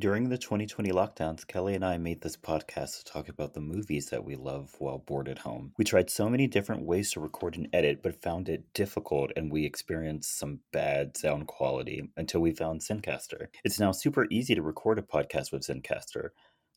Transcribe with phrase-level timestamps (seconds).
[0.00, 4.10] During the 2020 lockdowns, Kelley and I made this podcast to talk about the movies
[4.10, 5.72] that we love while bored at home.
[5.76, 9.50] We tried so many different ways to record and edit, but found it difficult and
[9.50, 13.48] we experienced some bad sound quality until we found Zencastr.
[13.64, 16.28] It's now super easy to record a podcast with Zencastr.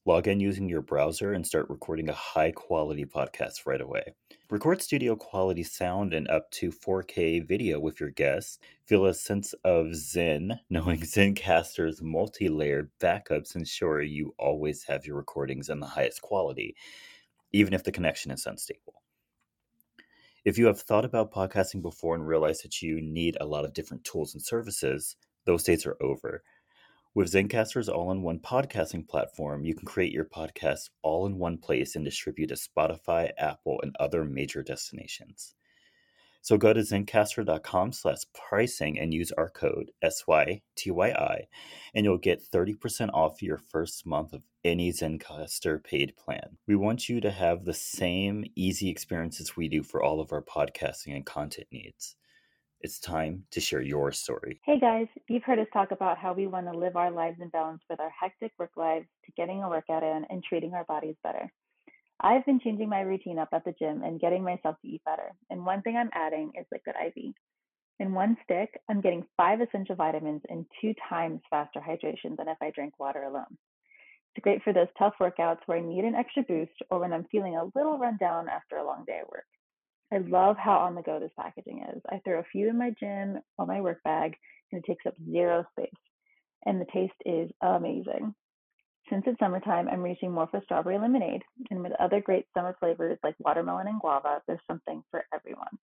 [0.04, 4.16] Log in using your browser and start recording a high quality podcast right away.
[4.52, 8.60] Record studio quality sound and up to 4K video with your guests.
[8.84, 15.16] Feel a sense of zen knowing Zencastr's multi layered backups ensure you always have your
[15.16, 16.76] recordings in the highest quality,
[17.54, 19.02] even if the connection is unstable.
[20.44, 23.72] If you have thought about podcasting before and realized that you need a lot of
[23.72, 26.44] different tools and services, those days are over.
[27.14, 31.58] With Zencastr's all in one podcasting platform, you can create your podcast all in one
[31.58, 35.54] place and distribute to Spotify, Apple, and other major destinations.
[36.42, 41.48] So go to zencastr.com slash pricing and use our code SYTYI,
[41.94, 46.58] and you'll get 30% off your first month of any Zencastr paid plan.
[46.66, 50.42] We want you to have the same easy experiences we do for all of our
[50.42, 52.16] podcasting and content needs.
[52.84, 54.60] It's time to share your story.
[54.66, 57.50] Hey guys, you've heard us talk about how we want to live our lives in
[57.50, 61.14] balance with our hectic work lives to getting a workout in and treating our bodies
[61.24, 61.52] better.
[62.22, 65.32] I've been changing my routine up at the gym and getting myself to eat better.
[65.52, 67.34] And one thing I'm adding is liquid IV.
[68.00, 72.58] In one stick, I'm getting five essential vitamins and two times faster hydration than if
[72.64, 73.58] I drank water alone.
[74.36, 77.28] It's great for those tough workouts where I need an extra boost or when I'm
[77.32, 79.46] feeling a little run down after a long day at work.
[80.14, 82.02] I love how on the go this packaging is.
[82.10, 84.36] I throw a few in my gym or my work bag
[84.72, 85.90] and it takes up zero space.
[86.66, 88.36] And the taste is amazing.
[89.10, 91.44] Since it's summertime, I'm reaching more for strawberry lemonade.
[91.70, 95.78] And with other great summer flavors like watermelon and guava, there's something for everyone.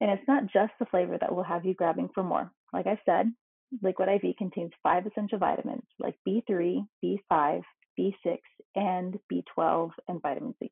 [0.00, 2.50] And it's not just the flavor that will have you grabbing for more.
[2.72, 3.32] Like I said,
[3.82, 7.62] Liquid IV contains five essential vitamins like B3, B5,
[7.98, 8.38] B6,
[8.76, 10.70] and B12, and vitamin C.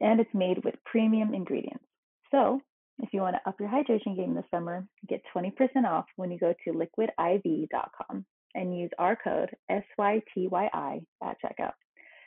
[0.00, 1.84] And it's made with premium ingredients.
[2.34, 2.60] So,
[2.98, 5.52] if you want to up your hydration game this summer, get 20%
[5.88, 11.74] off when you go to liquidiv.com and use our code SYTYI at checkout.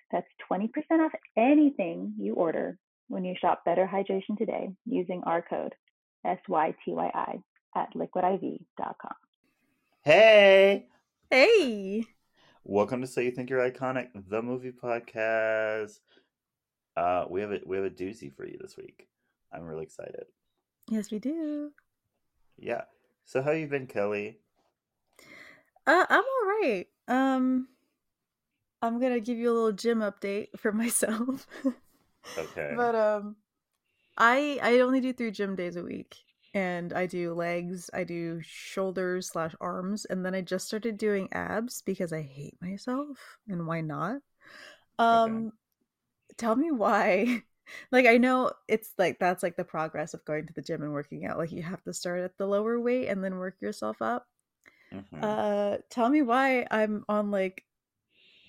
[0.10, 0.70] That's 20%
[1.06, 2.78] off anything you order
[3.10, 5.76] when you shop Better Hydration today using our code
[6.26, 7.42] SYTYI
[7.76, 9.16] at liquidiv.com.
[10.06, 10.86] Hey!
[11.30, 12.06] Hey!
[12.64, 16.00] Welcome to So You Think You're Iconic, the movie podcast.
[16.96, 19.10] Uh, we have a we have a doozy for you this week.
[19.52, 20.26] I'm really excited.
[20.90, 21.72] Yes, we do.
[22.58, 22.84] Yeah.
[23.24, 24.40] So how you been, Kelley?
[25.86, 26.88] Uh, I'm all right.
[27.08, 27.68] Um,
[28.82, 31.48] I'm gonna give you a little gym update for myself.
[32.38, 32.78] okay.
[32.78, 33.36] But um,
[34.18, 36.18] I I only do three gym days a week,
[36.54, 41.30] and I do legs, I do shoulders slash arms, and then I just started doing
[41.34, 44.22] abs because I hate myself, and why not?
[45.00, 45.52] Um, okay.
[46.38, 47.44] tell me why
[47.92, 50.94] like I know it's like that's like the progress of going to the gym and
[50.94, 51.38] working out.
[51.38, 54.28] Like you have to start at the lower weight and then work yourself up.
[54.94, 55.20] Mm-hmm.
[55.22, 57.66] Uh tell me why I'm on like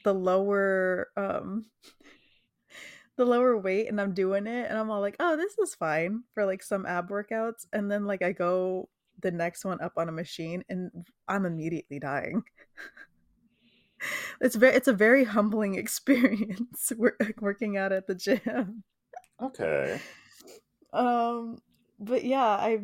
[0.04, 1.66] the lower um
[3.16, 6.22] the lower weight and I'm doing it and I'm all like, "Oh, this is fine
[6.34, 8.88] for like some ab workouts." And then like I go
[9.20, 10.90] the next one up on a machine and
[11.26, 12.44] I'm immediately dying.
[14.40, 16.92] it's very it's a very humbling experience
[17.40, 18.84] working out at the gym.
[19.41, 20.00] Okay.
[20.93, 21.59] Um,
[21.99, 22.81] but yeah, I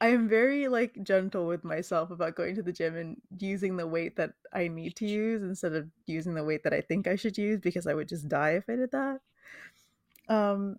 [0.00, 3.86] I am very like gentle with myself about going to the gym and using the
[3.86, 7.16] weight that I need to use instead of using the weight that I think I
[7.16, 9.20] should use because I would just die if I did that.
[10.28, 10.78] Um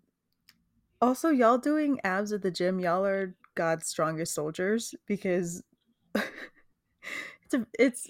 [1.01, 5.63] also y'all doing abs at the gym, y'all are God's strongest soldiers because
[6.15, 8.07] it's a, it's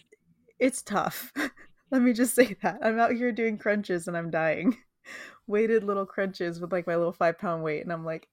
[0.59, 1.34] it's tough.
[1.91, 2.79] Let me just say that.
[2.84, 4.78] I'm out here doing crunches and I'm dying
[5.49, 8.29] weighted little crunches with like my little five pound weight and i'm like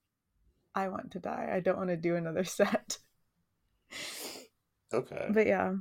[0.77, 1.51] i want to die.
[1.53, 2.99] I don't want to do another set.
[4.93, 5.27] Okay.
[5.31, 5.75] But yeah.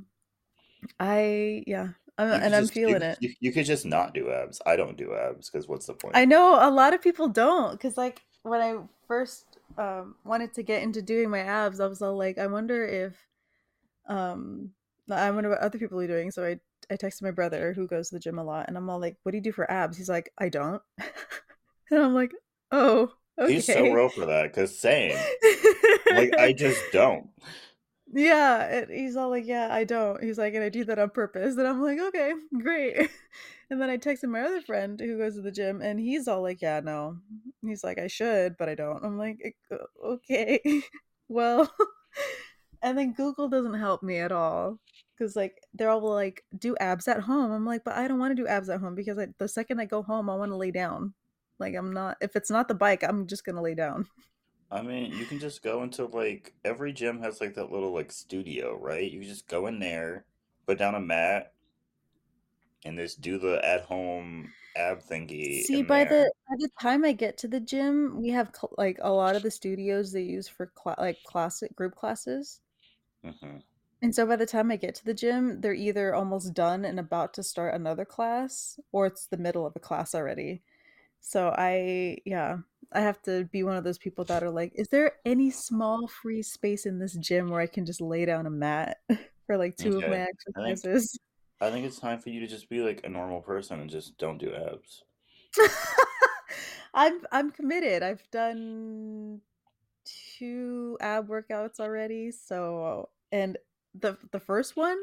[0.98, 1.88] I yeah.
[2.18, 3.18] I'm, and i'm feeling you, it.
[3.20, 4.62] you, you, could just not do abs.
[4.64, 6.16] I don't do abs because what's the point?
[6.16, 9.44] I know a lot of people don't because like when i first
[9.76, 13.14] um, wanted to get into doing my abs i was all like i wonder if
[14.08, 14.70] um
[15.10, 16.58] i wonder what other people are doing so i
[16.90, 19.16] I texted my brother who goes to the gym a lot, and I'm all like,
[19.22, 20.82] "What do you do for abs?" He's like, "I don't,"
[21.90, 22.32] and I'm like,
[22.70, 25.16] "Oh, okay." He's so real for that because same.
[26.12, 27.28] like I just don't.
[28.12, 31.10] Yeah, and he's all like, "Yeah, I don't." He's like, "And I do that on
[31.10, 33.10] purpose," and I'm like, "Okay, great."
[33.68, 36.40] And then I texted my other friend who goes to the gym, and he's all
[36.40, 37.18] like, "Yeah, no."
[37.62, 40.60] He's like, "I should, but I don't." I'm like, uh, "Okay,
[41.28, 41.68] well."
[42.82, 44.78] And then Google doesn't help me at all
[45.16, 47.52] because like they're all like do abs at home.
[47.52, 49.80] I'm like, but I don't want to do abs at home because I, the second
[49.80, 51.14] I go home, I want to lay down.
[51.58, 52.16] Like I'm not.
[52.20, 54.06] If it's not the bike, I'm just gonna lay down.
[54.70, 58.12] I mean, you can just go into like every gym has like that little like
[58.12, 59.10] studio, right?
[59.10, 60.26] You just go in there,
[60.66, 61.52] put down a mat,
[62.84, 65.62] and just do the at home ab thingy.
[65.62, 66.24] See, by there.
[66.24, 69.36] the by the time I get to the gym, we have cl- like a lot
[69.36, 72.60] of the studios they use for cl- like classic group classes.
[73.24, 73.58] Mm-hmm.
[74.02, 77.00] And so by the time I get to the gym, they're either almost done and
[77.00, 80.62] about to start another class, or it's the middle of a class already.
[81.20, 82.58] So I, yeah,
[82.92, 86.06] I have to be one of those people that are like, is there any small
[86.06, 88.98] free space in this gym where I can just lay down a mat
[89.46, 90.04] for like two okay.
[90.04, 91.18] of my exercises?
[91.60, 93.80] I think, I think it's time for you to just be like a normal person
[93.80, 95.02] and just don't do abs.
[96.94, 98.02] I'm I'm committed.
[98.02, 99.40] I've done
[100.38, 102.30] two ab workouts already.
[102.30, 103.58] So and
[104.00, 104.98] the the first one,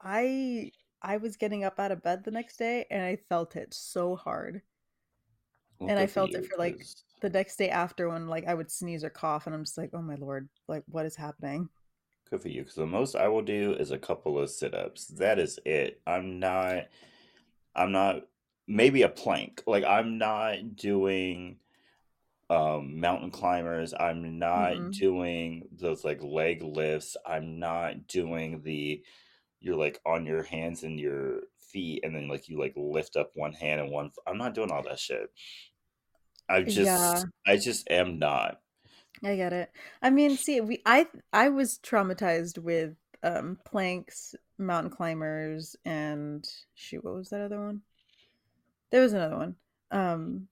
[0.00, 0.72] I
[1.02, 4.16] I was getting up out of bed the next day and I felt it so
[4.16, 4.62] hard.
[5.78, 6.84] Well, and I felt it for like
[7.22, 9.90] the next day after when like I would sneeze or cough and I'm just like,
[9.94, 11.68] oh my lord, like what is happening?
[12.28, 15.06] Good for you, because the most I will do is a couple of sit ups.
[15.06, 16.00] That is it.
[16.06, 16.88] I'm not.
[17.74, 18.26] I'm not.
[18.68, 19.62] Maybe a plank.
[19.66, 21.56] Like I'm not doing
[22.50, 23.94] um, mountain climbers.
[23.98, 24.90] I'm not mm-hmm.
[24.90, 27.16] doing those like leg lifts.
[27.24, 29.02] I'm not doing the
[29.60, 33.30] you're like on your hands and your feet and then like you like lift up
[33.34, 35.30] one hand and one I'm not doing all that shit.
[36.48, 37.22] I just yeah.
[37.46, 38.58] I just am not.
[39.22, 39.70] I get it.
[40.02, 46.44] I mean, see, we I I was traumatized with um planks, mountain climbers, and
[46.74, 47.82] shoot, what was that other one?
[48.90, 49.54] There was another one.
[49.92, 50.48] Um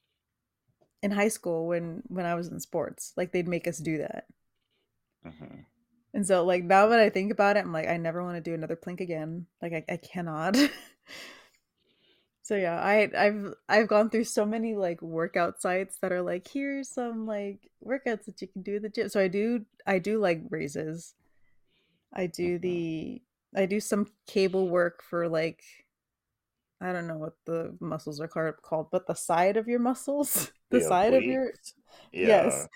[1.03, 3.13] in high school when when I was in sports.
[3.17, 4.25] Like they'd make us do that.
[5.27, 5.61] Mm-hmm.
[6.15, 8.41] And so like now that I think about it, I'm like, I never want to
[8.41, 9.47] do another plank again.
[9.61, 10.57] Like I, I cannot.
[12.43, 16.49] so yeah, I I've I've gone through so many like workout sites that are like,
[16.49, 19.09] here's some like workouts that you can do at the gym.
[19.09, 21.15] So I do I do like raises.
[22.13, 22.63] I do mm-hmm.
[22.63, 23.23] the
[23.57, 25.63] I do some cable work for like
[26.81, 30.81] I don't know what the muscles are called, but the side of your muscles, the
[30.81, 31.53] yeah, side of your
[32.13, 32.27] yeah.
[32.27, 32.69] yes,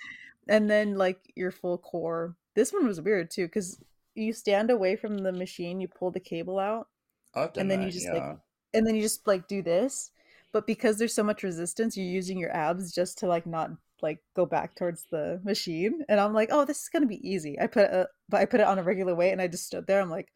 [0.48, 2.36] and then like your full core.
[2.54, 3.82] This one was weird too because
[4.14, 6.88] you stand away from the machine, you pull the cable out,
[7.34, 8.12] and then that, you just yeah.
[8.12, 8.38] like,
[8.74, 10.10] and then you just like do this.
[10.52, 13.70] But because there's so much resistance, you're using your abs just to like not
[14.02, 16.04] like go back towards the machine.
[16.08, 17.58] And I'm like, oh, this is gonna be easy.
[17.58, 19.86] I put it, but I put it on a regular weight, and I just stood
[19.86, 20.00] there.
[20.00, 20.28] I'm like,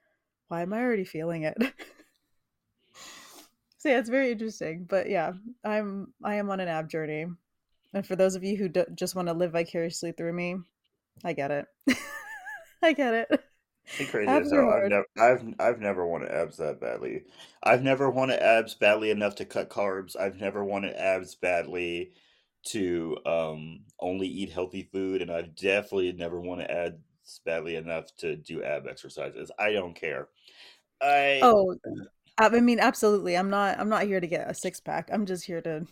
[0.49, 1.57] why am I already feeling it?
[3.79, 4.87] so yeah, it's very interesting.
[4.89, 5.33] But yeah,
[5.65, 7.27] I'm I am on an ab journey,
[7.97, 10.57] and for those of you who do, just want to live vicariously through me,
[11.25, 11.67] I get it.
[12.83, 13.43] I get it.
[14.11, 14.69] Crazy abs hell.
[14.69, 17.23] I've never, I've, I've never wanted abs that badly.
[17.63, 20.15] I've never wanted abs badly enough to cut carbs.
[20.15, 22.13] I've never wanted abs badly
[22.65, 28.37] to um, only eat healthy food, and I've definitely never wanted abs badly enough to
[28.37, 29.51] do ab exercises.
[29.59, 30.29] I don't care.
[31.01, 31.77] I oh
[32.37, 33.39] I mean, absolutely.
[33.39, 33.81] I'm not.
[33.81, 35.09] I'm not here to get a six pack.
[35.11, 35.87] I'm just here to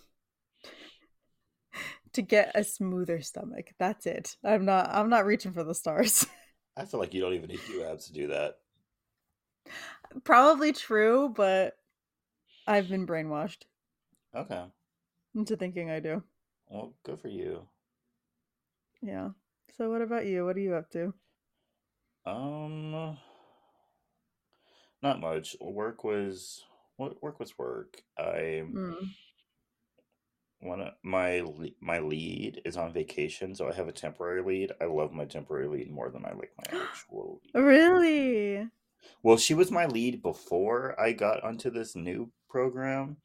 [2.15, 3.71] to get a smoother stomach.
[3.79, 4.37] That's it.
[4.45, 4.91] I'm not.
[4.91, 6.27] I'm not reaching for the stars.
[6.77, 8.57] I feel like you don't even need abs to do that.
[10.25, 11.75] Probably true, but
[12.67, 13.63] I've been brainwashed.
[14.35, 14.65] Okay.
[15.35, 16.23] Into thinking I do.
[16.69, 17.67] Well, good for you.
[19.03, 19.31] Yeah.
[19.77, 20.45] So, what about you?
[20.45, 21.15] What are you up to?
[22.27, 23.19] Um.
[25.03, 25.57] Not much.
[25.61, 26.65] Work was
[26.97, 28.03] what work was work.
[28.19, 28.97] I mm.
[30.65, 31.43] One of my
[31.81, 34.73] my lead is on vacation, so I have a temporary lead.
[34.81, 37.63] I love my temporary lead more than I like my actual lead.
[37.63, 38.69] Really?
[39.23, 43.19] Well, she was my lead before I got onto this new program.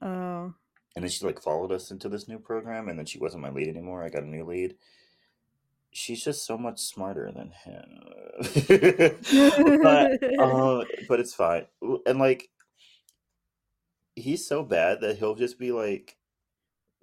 [0.00, 0.54] Oh.
[0.94, 3.50] And then she like followed us into this new program, and then she wasn't my
[3.50, 4.04] lead anymore.
[4.04, 4.76] I got a new lead
[5.92, 8.02] she's just so much smarter than him.
[9.82, 11.66] but, uh, but it's fine.
[12.06, 12.48] And like,
[14.16, 16.16] he's so bad that he'll just be like,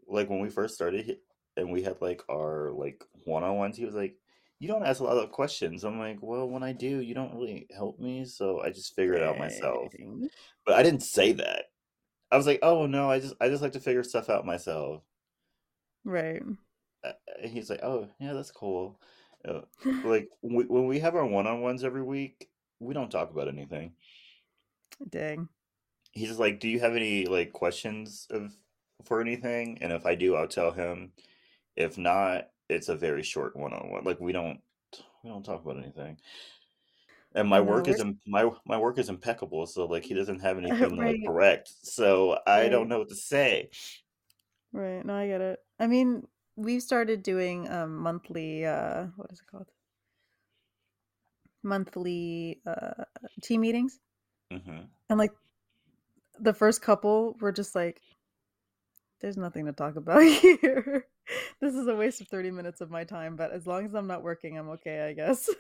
[0.10, 1.18] like when we first started
[1.58, 4.16] and we had like our like one on ones, he was like,
[4.60, 5.84] you don't ask a lot of questions.
[5.84, 8.26] I'm like, well, when I do, you don't really help me.
[8.26, 9.94] So I just figure it out myself.
[10.66, 11.66] But I didn't say that.
[12.32, 15.04] I was like, oh no, I just I just like to figure stuff out myself.
[16.06, 16.42] Right.
[17.04, 17.12] Uh,
[17.44, 19.00] he's like, "Oh, yeah, that's cool."
[19.48, 19.62] Uh,
[20.04, 22.50] like we, when we have our one-on-ones every week,
[22.80, 23.94] we don't talk about anything.
[25.10, 25.48] Dang.
[26.12, 28.52] He's just like, "Do you have any like questions of
[29.06, 31.14] for anything?" And if I do, I'll tell him.
[31.78, 34.04] If not, it's a very short one-on-one.
[34.06, 34.62] Like we don't
[35.24, 36.20] we don't talk about anything.
[37.36, 39.66] and my No, work is we're im- my my work is impeccable.
[39.66, 41.70] So like he doesn't have anything to like correct.
[41.84, 43.70] So I don't know what to say.
[44.72, 45.06] right.
[45.06, 45.60] No, I get it.
[45.80, 49.72] I mean, we've started doing um monthly uh what is it called?
[51.64, 53.06] Monthly uh
[53.42, 54.00] team meetings.
[54.52, 55.34] hmm And like
[56.40, 58.02] the first couple were just like,
[59.20, 61.06] there's nothing to talk about here.
[61.62, 64.08] This is a waste of 30 minutes of my time, but as long as I'm
[64.08, 65.50] not working, I'm okay, I guess.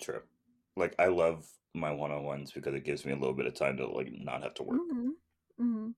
[0.00, 0.22] True.
[0.76, 3.86] Like I love my one-on-ones because it gives me a little bit of time to
[3.86, 4.78] like not have to work.
[4.78, 5.10] hmm
[5.58, 5.92] hmm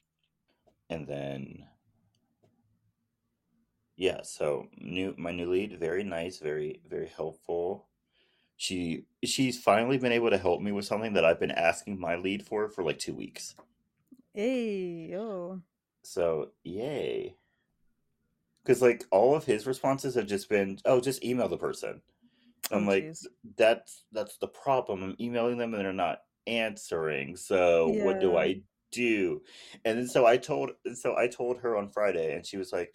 [0.89, 1.67] And then
[3.97, 7.87] yeah, so new my new lead, very nice, very very helpful.
[8.57, 12.17] She she's finally been able to help me with something that I've been asking my
[12.17, 13.55] lead for for like two weeks.
[14.35, 15.63] Hey, oh.
[16.05, 17.37] So yay.
[18.63, 22.03] Because like all of his responses have just been, oh, just email the person.
[22.71, 23.27] Oh, I'm like, jeez.
[23.57, 25.03] that's that's the problem.
[25.03, 27.37] I'm emailing them and they're not answering.
[27.37, 29.43] So what do I do?
[29.85, 32.95] And then so I told so I told her on Friday and she was like,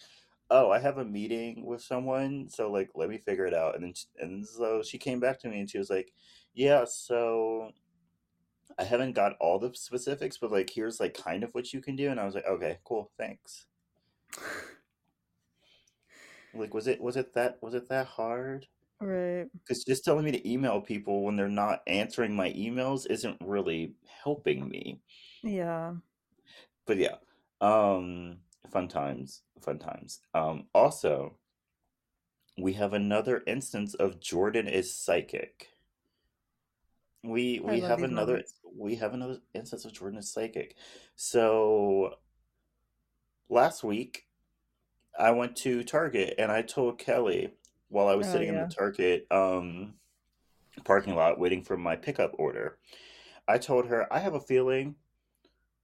[0.50, 3.84] "Oh, I have a meeting with someone, so like let me figure it out." And
[3.84, 6.14] then sh- and so she came back to me and she was like,
[6.54, 7.72] "Yeah, so
[8.80, 11.96] I haven't got all the specifics, but like here's like kind of what you can
[11.96, 13.66] do." And I was like, "Okay, cool, thanks."
[16.54, 18.68] Like was it was it that was it that hard?
[19.00, 19.48] Right.
[19.54, 23.94] Because just telling me to email people when they're not answering my emails isn't really
[24.24, 25.00] helping me.
[25.42, 25.94] Yeah.
[26.86, 27.16] But yeah,
[27.62, 28.38] um,
[28.72, 30.20] fun times, fun times.
[30.34, 31.38] Um, also,
[32.58, 35.70] we have another instance of Jordan is psychic.
[37.24, 38.56] We we have another moments.
[38.76, 40.76] We have another instance of Jordan is psychic.
[41.16, 42.16] So
[43.50, 44.26] last week
[45.18, 47.54] I went to Target and I told Kelley
[47.90, 48.68] while I was Oh, sitting in the.
[48.68, 49.96] Target um
[50.86, 52.78] parking lot waiting for my pickup order.
[53.48, 54.96] I told her I have a feeling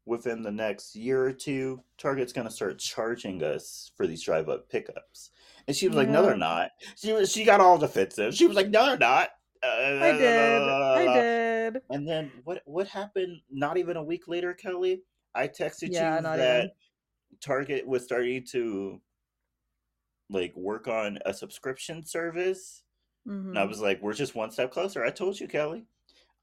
[0.06, 4.70] within the next year or two, Target's gonna start charging us for these drive up
[4.70, 5.32] pickups.
[5.68, 6.70] And she was like, No, they're not.
[6.96, 8.36] She was she got all defensive.
[8.36, 9.30] She was like, No, they're not.
[9.63, 10.38] Uh, I did.
[10.96, 11.44] I did.
[11.89, 15.03] And then what what happened not even a week later, Kelley?
[15.36, 16.72] I texted Yeah, you that even.
[17.41, 19.01] Target was starting to
[20.29, 22.84] like work on a subscription service.
[23.51, 25.03] And I hmm was like, We're just one step closer.
[25.03, 25.86] I told you, Kelley.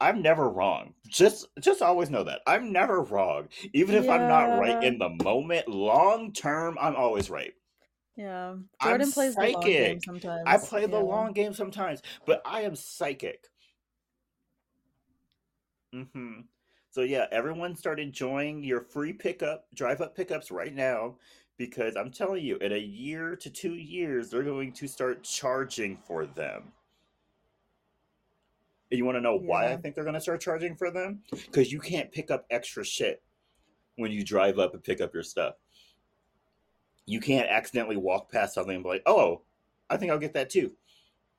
[0.00, 0.94] I'm never wrong.
[1.08, 2.42] Just just always know that.
[2.46, 3.48] I'm never wrong.
[3.72, 7.54] Even if I'm not right in the moment, long term, I'm always right.
[8.16, 8.56] Yeah.
[8.80, 10.02] I'm Jordan plays the long game psychic.
[10.46, 10.64] I sometimes.
[10.68, 13.48] play the long game sometimes, but I am psychic.
[15.92, 16.40] Hmm
[16.90, 21.16] So yeah, everyone start enjoying your free pickup, drive up pickups right now
[21.58, 25.96] because I'm telling you, in a year to two years, they're going to start charging
[25.96, 26.72] for them.
[28.90, 31.22] And you want to know why I think they're going to start charging for them?
[31.30, 33.22] Because you can't pick up extra shit
[33.96, 35.54] when you drive up and pick up your stuff.
[37.06, 39.42] You can't accidentally walk past something and be like, oh,
[39.88, 40.72] I think I'll get that too.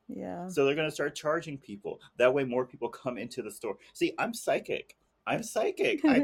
[0.08, 0.48] Yeah.
[0.48, 2.00] So they're going to start charging people.
[2.18, 3.78] That way, more people come into the store.
[3.94, 4.96] See, I'm psychic.
[5.26, 6.02] I'm psychic.
[6.06, 6.24] I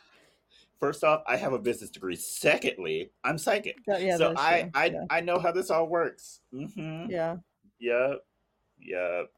[0.78, 2.16] first off, I have a business degree.
[2.16, 3.78] Secondly, I'm psychic.
[3.86, 4.70] That- yeah, so I, true.
[4.74, 5.04] I, Yeah.
[5.10, 6.40] I know how this all works.
[6.52, 7.10] Mm-hmm.
[7.10, 7.36] Yeah.
[7.78, 8.24] Yep.
[8.82, 9.32] Yep.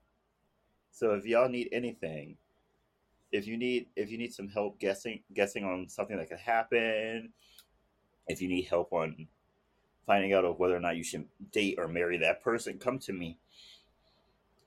[0.90, 2.36] So if y'all need anything,
[3.32, 7.32] if you need if you need some help guessing guessing on something that could happen,
[8.28, 9.26] if you need help on
[10.06, 13.12] finding out of whether or not you should date or marry that person, come to
[13.12, 13.38] me.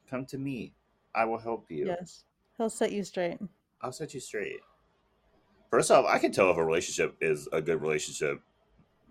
[0.09, 0.73] Come to me.
[1.13, 1.87] I will help you.
[1.87, 2.23] Yes.
[2.57, 3.39] He'll set you straight.
[3.81, 4.59] I'll set you straight.
[5.69, 8.41] First off, I can tell if a relationship is a good relationship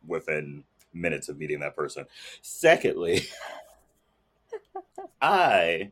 [0.06, 2.06] within minutes of meeting that person.
[2.42, 3.22] Secondly,
[5.22, 5.90] I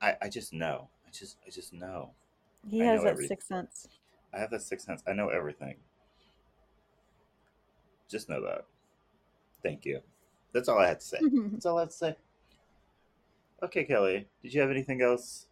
[0.00, 0.88] I I just know.
[1.06, 2.10] I just I just know.
[2.68, 3.28] He I has know that everything.
[3.28, 3.88] sixth sense.
[4.34, 5.02] I have that sixth sense.
[5.06, 5.76] I know everything.
[8.08, 8.64] Just know that.
[9.62, 10.00] Thank you.
[10.52, 11.18] That's all I had to say.
[11.52, 12.16] That's all I have to say.
[13.62, 14.28] Okay, Kelley.
[14.42, 15.46] Did you have anything else?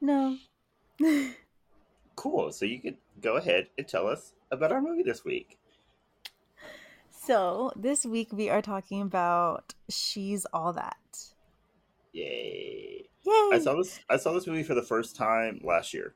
[0.00, 0.36] no.
[2.14, 2.50] Cool.
[2.50, 5.58] So you could go ahead and tell us about our movie this week.
[7.10, 11.18] so this week we are talking about She's All That.
[12.12, 13.08] Yay.
[13.24, 13.50] Yay!
[13.52, 16.14] I saw this I saw this movie for the first time last year.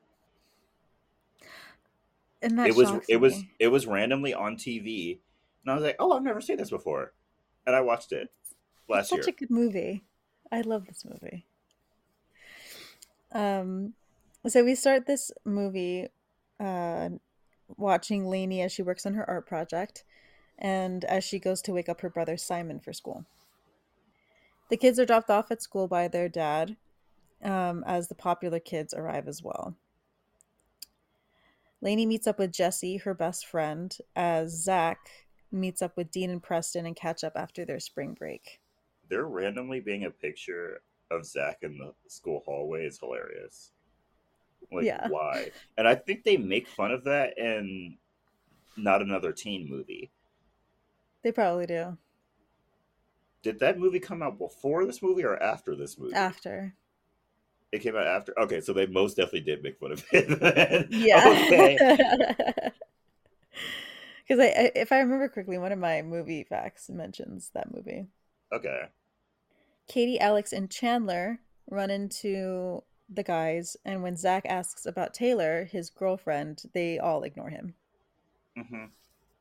[2.41, 5.19] and that it was it was it was randomly on TV
[5.63, 7.13] and I was like, "Oh, I've never seen this before."
[7.67, 8.55] And I watched it It's
[8.89, 9.23] last such year.
[9.23, 10.03] Such a good movie.
[10.51, 11.45] I love this movie.
[13.31, 13.93] Um,
[14.47, 16.07] so we start this movie
[16.59, 17.09] uh,
[17.77, 20.03] watching Laney as she works on her art project
[20.59, 23.25] and as she goes to wake up her brother Simon for school.
[24.69, 26.77] The kids are dropped off at school by their dad
[27.43, 29.75] um, as the popular kids arrive as well.
[31.81, 34.99] Laney meets up with Jesse, her best friend, as Zach
[35.51, 38.60] meets up with Dean and Preston and catch up after their spring break.
[39.11, 43.73] There randomly being a picture of Zach in the school hallway is hilarious.
[44.71, 45.07] Like, Yeah.
[45.07, 45.51] why?
[45.77, 47.97] And I think they make fun of that in
[48.77, 50.11] Not Another Teen movie.
[51.23, 51.97] They probably do.
[53.43, 56.13] Did that movie come out before this movie or after this movie?
[56.13, 56.77] After.
[57.71, 58.37] It came out after.
[58.39, 60.89] Okay, so they most definitely did make fun of it.
[60.89, 61.21] Yeah.
[61.25, 61.85] Okay.
[64.27, 68.07] Because I, I, if I remember correctly, one of my movie facts mentions that movie.
[68.51, 68.89] Okay.
[69.91, 75.91] Katie, Alex, and Chandler run into the guys, and when Zach asks about Taylor, his
[75.91, 77.75] girlfriend, they all ignore him.
[78.57, 78.85] hmm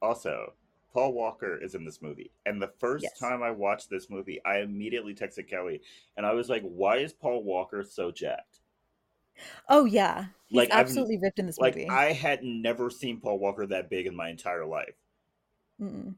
[0.02, 0.54] Also,
[0.92, 3.18] Paul Walker is in this movie, and the first Yes.
[3.18, 5.82] time I watched this movie, I immediately texted Kelley,
[6.16, 8.60] and I was like, "Why is Paul Walker so jacked?"
[9.70, 11.88] Oh yeah, he's Like, I've- absolutely ripped in this Like movie.
[11.88, 14.96] I had never seen Paul Walker that big in my entire life.
[15.80, 16.16] Mm-mm.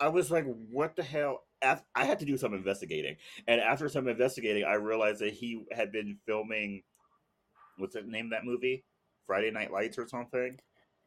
[0.00, 3.16] I was like, "What the hell?" I had to do some investigating,
[3.48, 6.82] and after some investigating, I realized that he had been filming.
[7.78, 8.84] What's the name of that movie?
[9.26, 10.58] Friday Night Lights or something.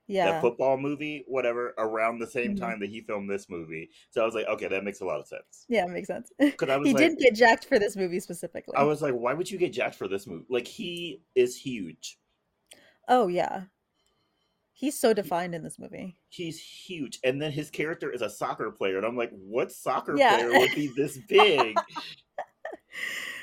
[0.07, 2.59] Yeah, that football movie, whatever, around the same Mhm.
[2.59, 3.91] time that he filmed this movie.
[4.11, 5.67] So I was like, okay, that makes a lot of sense.
[5.67, 6.31] yeah, it makes sense.
[6.57, 8.77] Because I was he like, did get jacked for this movie specifically.
[8.77, 10.45] I was like, why would you get jacked for this movie?
[10.49, 12.19] Like he is huge.
[13.07, 13.65] Oh yeah,
[14.79, 16.15] he's so defined in this movie.
[16.29, 20.15] He's huge, and then his character is a soccer player, and I'm like, what soccer
[20.17, 20.37] Yeah.
[20.37, 21.75] player would be this big?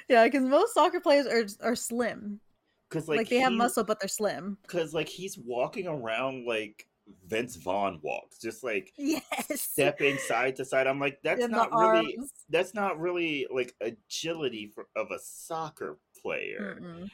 [0.09, 2.40] Yeah, because most soccer players are are slim.
[2.88, 4.57] Because Like, like, they have muscle, but they're slim.
[4.62, 6.87] Because like he's walking around like
[7.26, 9.61] Vince Vaughn walks, just like Yes.
[9.61, 10.87] stepping side to side.
[10.87, 12.16] I'm like, that's the not really
[12.49, 16.78] that's not really like agility for, of a soccer player.
[16.81, 17.11] Mm-mm.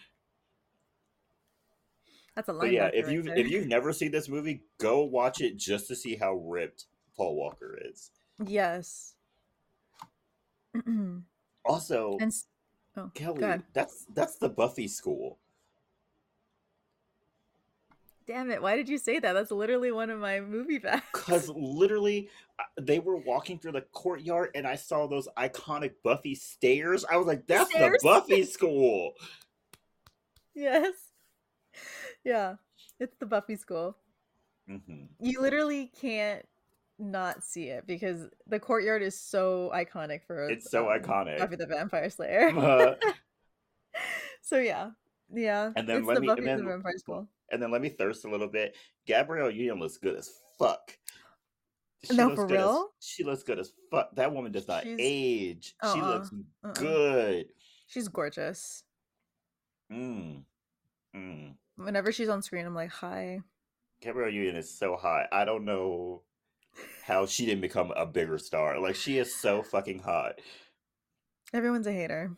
[2.35, 2.53] That's a.
[2.55, 3.37] But yeah, if right you there.
[3.37, 7.37] if you've never seen this movie, go watch it just to see how ripped Paul
[7.37, 8.11] Walker is.
[8.47, 9.14] yes.
[11.64, 12.47] Also, s-
[12.97, 15.38] oh, Kelley, that's that's the Buffy school.
[18.27, 18.61] Damn it!
[18.61, 19.33] Why did you say that?
[19.33, 21.07] That's literally one of my movie facts.
[21.12, 22.29] Cause literally,
[22.81, 27.05] they were walking through the courtyard, and I saw those iconic Buffy stairs.
[27.09, 28.03] I was like, "That's Stairs?
[28.03, 29.12] the Buffy school."
[30.55, 30.95] yes.
[32.25, 32.55] Yeah,
[33.01, 33.97] it's the Buffy school.
[34.69, 36.45] hmm You literally can't
[36.99, 41.39] not see it because the courtyard is so iconic for It's so um, iconic.
[41.39, 42.57] Buffy the Vampire Slayer.
[42.57, 42.95] Uh,
[44.43, 44.91] so yeah,
[45.33, 45.73] yeah.
[45.77, 47.29] And then it's let the me- Buffy and the then- Vampire School.
[47.51, 48.77] and then let me thirst a little bit.
[49.07, 50.97] Gabrielle Union looks good as fuck.
[52.13, 52.89] No, looks for good as- real?
[53.01, 54.15] she looks good as fuck.
[54.15, 55.75] That woman does not She's- age.
[55.83, 56.31] She Uh-uh, looks
[56.65, 56.73] uh-uh.
[56.75, 57.47] good.
[57.89, 58.85] She's gorgeous.
[59.93, 60.45] Mm.
[61.15, 61.55] Mm.
[61.85, 63.42] Whenever she's on screen, I'm like, hi.
[64.01, 65.29] Gabrielle Union is so hot.
[65.33, 66.25] I don't know
[67.01, 68.79] how she didn't become a bigger star.
[68.81, 70.40] Like she is so fucking hot.
[71.55, 72.37] Everyone's a hater.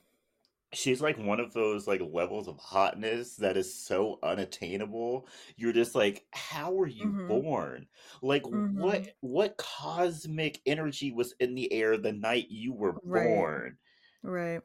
[0.75, 5.27] She's like one of those like levels of hotness that is so unattainable.
[5.57, 7.29] You're just like, how were you Mhm.
[7.29, 7.89] born?
[8.23, 8.73] Like Mhm.
[8.73, 13.51] what what cosmic energy was in the air the night you were Right.
[13.53, 13.79] born?
[14.23, 14.63] Right.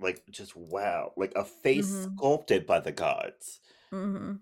[0.00, 1.12] Like just wow.
[1.16, 2.20] Like a face Mhm.
[2.20, 3.60] sculpted by the gods.
[3.90, 4.34] hmm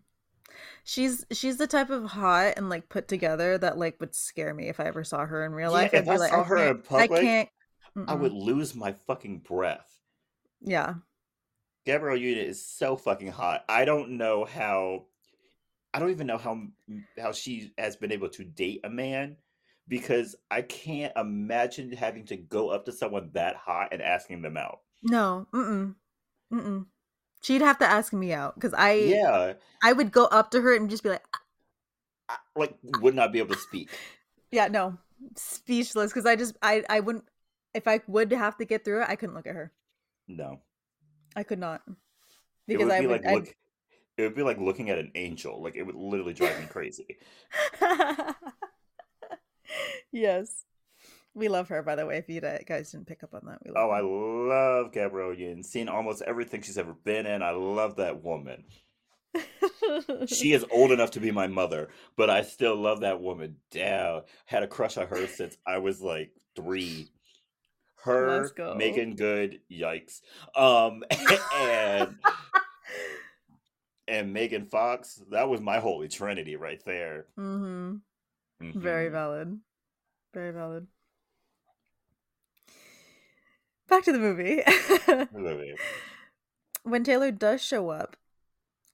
[0.85, 4.69] She's she's the type of hot and like put together that like would scare me
[4.69, 5.93] if I ever saw her in real Yeah, life.
[5.93, 7.49] if I'd be I like, saw her in public, I can't.
[8.07, 8.17] I Mm-mm.
[8.17, 10.01] would lose my fucking breath.
[10.61, 10.95] Yeah.
[11.85, 13.65] Gabrielle Union is so fucking hot.
[13.69, 15.07] I don't know how.
[15.95, 16.69] I don't even know how
[17.19, 19.37] how she has been able to date a man
[19.89, 24.57] because I can't imagine having to go up to someone that hot and asking them
[24.59, 24.81] out.
[25.03, 25.47] No.
[25.53, 25.95] Mm-mm.
[26.53, 26.87] Mm-mm.
[27.43, 30.75] She'd have to ask me out because I Yeah, I would go up to her
[30.75, 31.41] and just be like, ah.
[32.29, 33.91] I, like would not be able to speak.
[34.51, 34.99] yeah, no,
[35.37, 37.25] speechless because I just I I wouldn't
[37.75, 39.73] if I would have to get through it, I couldn't look at her.
[40.27, 40.61] No,
[41.37, 41.83] I could not
[42.67, 43.25] because would I be would.
[43.25, 43.55] like look.
[44.17, 45.63] It would be like looking at an angel.
[45.63, 47.19] Like it would literally drive me crazy.
[50.13, 50.65] Yes,
[51.39, 51.83] we love her.
[51.83, 53.89] By the way, if you guys didn't pick up on that, we love.
[53.89, 55.63] Oh, I love Gabrielle Union.
[55.63, 57.43] Seen almost everything she's ever been in.
[57.43, 58.65] I love that woman.
[60.27, 63.57] she is old enough to be my mother, but I still love that woman.
[63.71, 67.09] Damn, had a crush on her since I was like three.
[68.05, 68.75] Her, go.
[68.77, 70.21] Meagan Good, yikes.
[70.57, 71.03] Um,
[71.57, 72.17] and
[74.07, 77.27] and Megan Fox, that was my holy trinity right there.
[77.37, 77.97] hmm
[78.61, 79.13] Very Mhm.
[79.13, 79.61] valid.
[80.33, 80.87] Very valid.
[83.89, 84.63] Back to the movie.
[85.07, 85.75] The movie.
[86.83, 88.17] when Taylor does show up,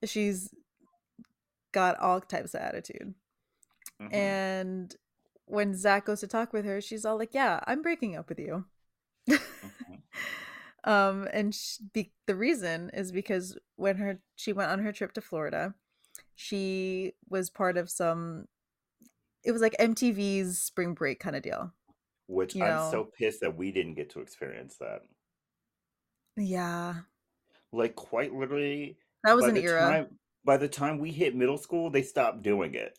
[0.04, 0.54] she's
[1.72, 3.14] got all types of attitude.
[4.00, 4.12] Mhm.
[4.14, 4.96] And
[5.46, 8.38] when Zach goes to talk with her, she's all like, "Yeah, I'm breaking up with
[8.38, 8.64] you."
[9.28, 9.40] Mhm.
[10.84, 15.12] um, and sh- be- the reason is because when her she went on her trip
[15.14, 15.74] to Florida,
[16.34, 18.48] she was part of some.
[19.44, 21.72] It was like MTV's spring break kind of deal.
[22.26, 22.90] Which You I'm know.
[22.90, 25.02] so pissed that we didn't get to experience that.
[26.36, 27.02] Yeah,
[27.72, 29.80] Like quite literally, that was an era.
[29.80, 32.98] time by the time we hit middle school, they stopped doing it.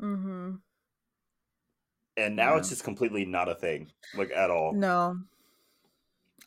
[0.00, 0.56] Mm-hmm.
[2.16, 4.72] And now it's just completely not a thing, like at all.
[4.74, 5.18] No,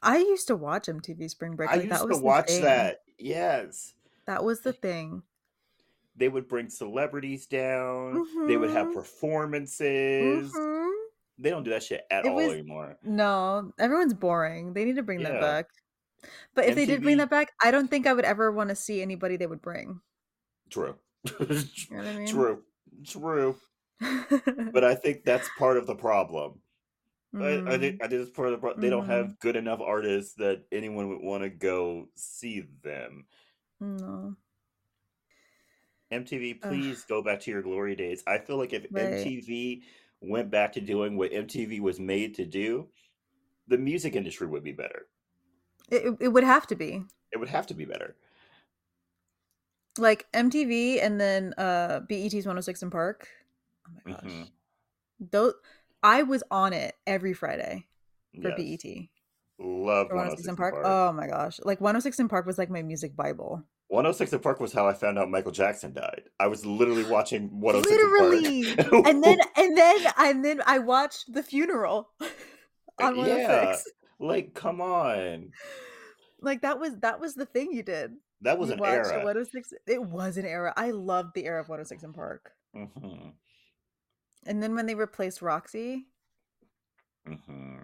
[0.03, 1.69] I used to watch MTV Spring Break.
[1.69, 2.61] I Like used that to was the watch thing.
[2.63, 2.99] that.
[3.17, 3.93] Yes.
[4.27, 5.23] That was the thing.
[6.17, 8.25] They would bring celebrities down.
[8.47, 8.93] They would have Mhm.
[8.93, 10.51] performances.
[10.53, 10.84] Mhm.
[11.37, 12.97] They don't do that shit at It all was- anymore.
[13.03, 14.73] No, everyone's boring.
[14.73, 15.65] They need to bring that back.
[16.53, 18.75] But if they did bring that back, I don't think I would ever want to
[18.75, 19.99] see anybody they would bring.
[20.69, 20.95] True.
[21.39, 21.45] You
[21.91, 22.27] know I mean?
[22.27, 22.63] True.
[23.05, 23.55] True.
[23.99, 26.59] But I think that's part of the problem.
[27.35, 28.81] I, I Mm, think I think it's part of the problem.
[28.81, 29.09] They don't Mhm.
[29.09, 33.25] have good enough artists that anyone would want to go see them.
[33.81, 34.35] no.
[36.11, 36.69] MTV, Ugh.
[36.69, 38.23] please go back to your glory days.
[38.27, 39.05] I feel like if Right.
[39.25, 39.83] MTV
[40.21, 42.87] went back to doing what MTV was made to do,
[43.67, 45.07] the music industry would be better.
[45.89, 47.03] It, it- would have to be.
[47.31, 48.15] It would have to be better.
[49.97, 53.27] Like MTV and then uh BET's 106 & Park.
[53.87, 54.23] Oh my gosh.
[54.23, 54.49] Mhm.
[55.31, 55.53] Those
[56.03, 57.87] I was on it every Friday
[58.41, 58.81] for Yes.
[58.83, 59.07] BET.
[59.57, 60.73] Love 106 106 in in Park.
[60.73, 60.85] Park.
[60.85, 61.59] Oh my gosh.
[61.63, 63.63] Like 106 & Park was like my music bible.
[63.95, 66.23] 106 & Park was how I found out Michael Jackson died.
[66.39, 68.67] I was literally watching 106 Literally.
[69.09, 72.09] and then and then and then I watched the funeral
[72.99, 73.85] on 106.
[74.19, 74.27] Yeah.
[74.27, 75.51] like, come on.
[76.41, 78.11] Like that was that was the thing you did.
[78.41, 79.17] That was you an watched era.
[79.19, 79.73] 106.
[79.87, 80.73] It was an era.
[80.75, 82.51] I loved the era of 106 & Park.
[82.73, 83.29] hmm
[84.45, 86.03] And then when they replaced Rocsi,
[87.25, 87.77] hmm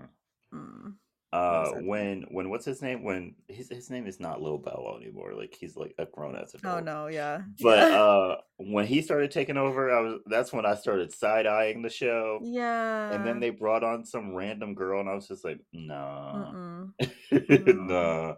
[0.54, 0.94] mm,
[1.34, 3.04] Uh, when when what's his name?
[3.04, 5.34] When his his name is not Lil Bow Wow anymore.
[5.34, 7.44] Like he's like a grown ass oh no, yeah.
[7.62, 11.84] But uh, when he started taking over, I was that's when I started side eyeing
[11.84, 12.40] the show.
[12.44, 13.14] yeah.
[13.14, 16.84] And then they brought on some random girl, and I was just like, nah,
[17.32, 18.34] nah,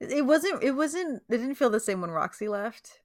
[0.00, 3.00] It it wasn't it wasn't it didn't feel the same when Rocsi left.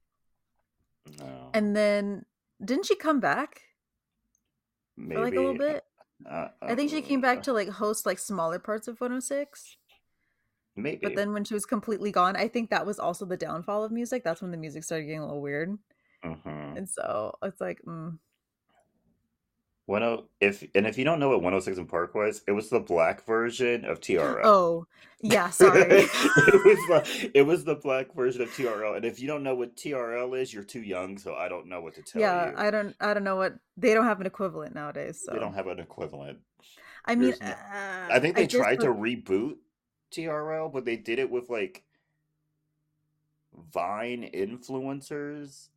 [1.20, 1.50] no.
[1.54, 2.26] And then
[2.64, 3.64] didn't she come back
[4.96, 5.84] Maybe for like a little bit?
[6.30, 9.78] Uh, I think she came uh, back to like host like smaller parts of 106.
[10.76, 11.00] maybe.
[11.02, 13.92] But then when she was completely gone, I think that was also the downfall of
[13.92, 14.24] music.
[14.24, 15.78] That's when the music started getting a little weird.
[16.24, 16.78] Mhm.
[16.78, 18.18] And so it's like, mm,
[19.90, 22.70] One oh, if and if you don't know what 106 & Park was, it was
[22.70, 24.42] the black version of TRL.
[24.44, 24.86] oh,
[25.20, 25.82] yeah, sorry.
[25.82, 28.98] it was the it was the black version of TRL.
[28.98, 31.82] And if you don't know what TRL is, you're too young, so I don't know
[31.82, 32.52] what to tell yeah, you.
[32.52, 35.24] Yeah, I don't, I don't know what they don't have an equivalent nowadays.
[35.26, 36.38] So They don't have an equivalent.
[37.06, 39.56] I mean, no- uh, I think they just tried to reboot
[40.12, 41.84] TRL, but they did it with like
[43.74, 45.70] Vine influencers.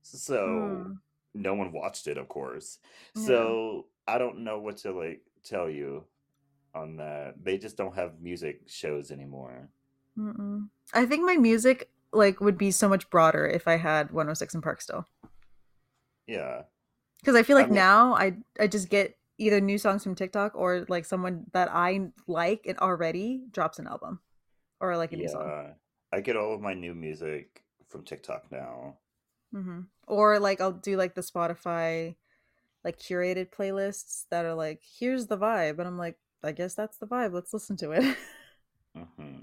[0.00, 0.92] So Hmm.
[1.34, 2.78] No one watched it, of course.
[3.14, 3.26] Yeah.
[3.26, 6.04] So I don't know what to like tell you
[6.74, 7.34] on that.
[7.42, 9.68] They just don't have music shows anymore.
[10.18, 10.68] Mm-mm.
[10.92, 14.62] I think my music like would be so much broader if I had 106 &
[14.62, 15.06] Park still.
[16.26, 16.62] Yeah.
[17.20, 20.14] Because I feel I like mean- now I I just get either new songs from
[20.14, 24.20] TikTok or like someone that I like and already drops an album
[24.80, 25.74] or like a new song.
[26.12, 28.96] I get all of my new music from TikTok now.
[29.52, 32.16] Hmm Or like I'll do like the Spotify
[32.84, 36.98] like curated playlists that are like here's the vibe and I'm like I guess that's
[36.98, 37.34] the vibe.
[37.34, 38.16] Let's listen to it.
[38.94, 39.42] hmm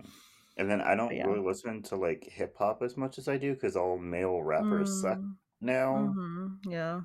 [0.58, 1.26] And then I don't yeah.
[1.26, 4.92] really listen to like hip hop as much as I do because all male rappers
[4.92, 6.18] suck Mm, now.
[6.18, 7.02] mhm, Yeah.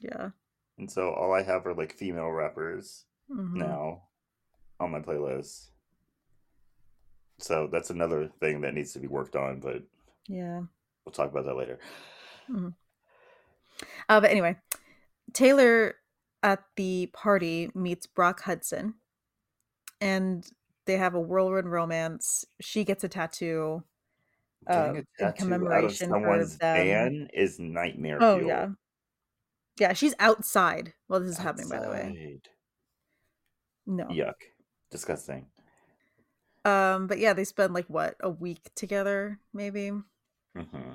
[0.00, 0.30] Yeah.
[0.76, 3.54] And so all I have are like female rappers mhm.
[3.54, 4.08] now
[4.80, 5.70] on my playlist.
[7.38, 9.82] So that's another thing that needs to be worked on, but
[10.28, 10.62] Yeah.
[11.04, 11.78] We'll talk about that later.
[14.08, 14.56] Uh, but anyway,
[15.32, 15.94] Taylor
[16.42, 18.94] at the party meets Brock Hudson,
[20.00, 20.48] and
[20.86, 22.44] they have a whirlwind romance.
[22.60, 23.82] She gets a tattoo.
[24.68, 26.76] Uh, a in tattoo out of commemoration for someone's them.
[26.76, 28.48] van is nightmare Oh fuel.
[28.48, 28.68] yeah,
[29.78, 29.92] yeah.
[29.92, 31.68] She's outside Well, this is happening.
[31.68, 32.40] By the way,
[33.86, 34.04] no.
[34.04, 34.34] Yuck.
[34.90, 35.46] Disgusting.
[36.64, 39.90] Um, but yeah, they spend like what a week together, maybe.
[40.56, 40.94] Hmm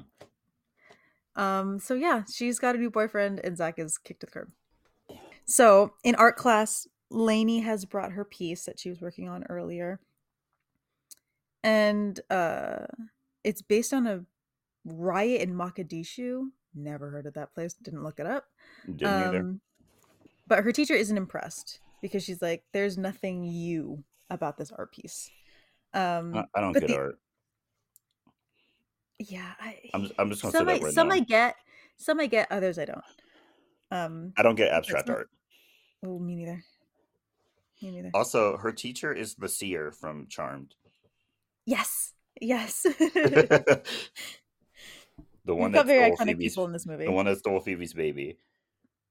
[1.35, 4.51] Um, so yeah, she's got a new boyfriend, and Zach is kicked to the curb.
[5.45, 9.99] So in art class, Laney has brought her piece that she was working on earlier.
[11.63, 12.85] And uh
[13.43, 14.25] it's based on a
[14.85, 16.49] riot in Mogadishu.
[16.75, 18.45] Never heard of that place, didn't look it up.
[18.85, 19.39] Didn't either.
[19.39, 19.61] Um,
[20.47, 25.29] but her teacher isn't impressed because she's like, there's nothing you about this art piece.
[25.93, 27.19] Um, I, I don't get the- art.
[29.19, 31.15] Yeah, I, I'm, I'm just gonna say some I, that right some now.
[31.15, 31.55] I get,
[31.97, 33.01] some I get, others I don't.
[33.89, 35.29] Um, I don't get abstract not- art.
[36.05, 36.63] oh, me neither.
[37.81, 38.11] Me neither.
[38.13, 40.75] Also, her teacher is the seer from Charmed.
[41.65, 42.83] Yes, yes.
[42.83, 43.81] the
[45.45, 47.05] one that very stole iconic Phoebe's, people in this movie.
[47.05, 48.37] the one that stole Phoebe's baby.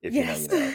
[0.03, 0.43] If yes.
[0.43, 0.75] you know, you know.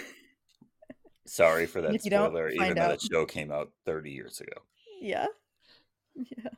[1.25, 2.89] Sorry for that If you don't, spoiler, even find though out.
[2.89, 4.61] that show came out 30 years ago.
[5.01, 5.27] yeah.
[6.15, 6.49] Yeah.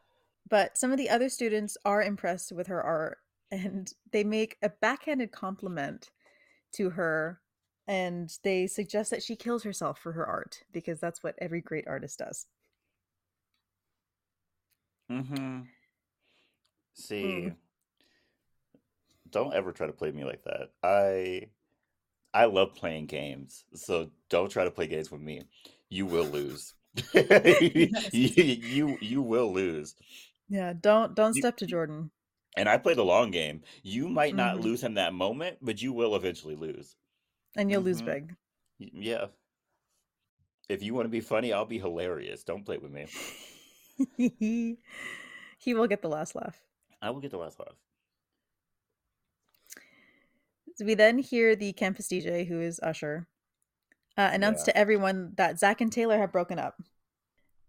[0.50, 3.20] But some of the other students are impressed with her art
[3.52, 6.12] and they make a backhanded compliment
[6.74, 7.42] to her
[7.88, 11.88] and they suggest that she kills herself for her art because that's what every great
[11.88, 12.48] artist does.
[15.10, 15.62] Mm-hmm.
[16.94, 17.56] See, Mm.
[19.30, 20.72] don't ever try to play me like that.
[20.84, 21.48] I
[22.34, 25.44] I love playing games, so don't try to play games with me.
[25.90, 26.74] You will lose.
[28.12, 29.96] You, you you will lose.
[30.54, 32.12] Yeah, don't don't step to Jordan.
[32.56, 33.64] And I play the long game.
[33.82, 34.62] You might not Mhm.
[34.62, 36.96] lose in that moment, but you will eventually lose.
[37.58, 38.06] And you'll lose Mhm.
[38.06, 38.36] big.
[38.78, 39.28] Yeah.
[40.70, 42.44] If you want to be funny, I'll be hilarious.
[42.44, 43.08] Don't play with me.
[45.58, 46.62] he will get the last laugh.
[47.02, 47.76] I will get the last laugh.
[50.76, 53.28] So we then hear the campus DJ, who is Usher,
[54.18, 54.66] uh, announce Yeah.
[54.74, 56.80] to everyone that Zach and Taylor have broken up.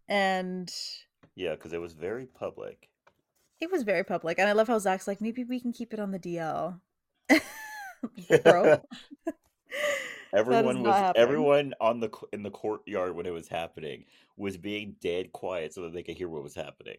[0.06, 0.70] And
[1.36, 2.88] Yeah, because it was very public.
[3.60, 4.38] it was very public.
[4.38, 6.80] And I love how Zach's like, maybe we can keep it on the DL.
[8.44, 8.80] Bro.
[10.34, 11.22] Everyone was happening.
[11.22, 14.04] everyone on the in the courtyard when it was happening
[14.36, 16.96] was being dead quiet so that they could hear what was happening.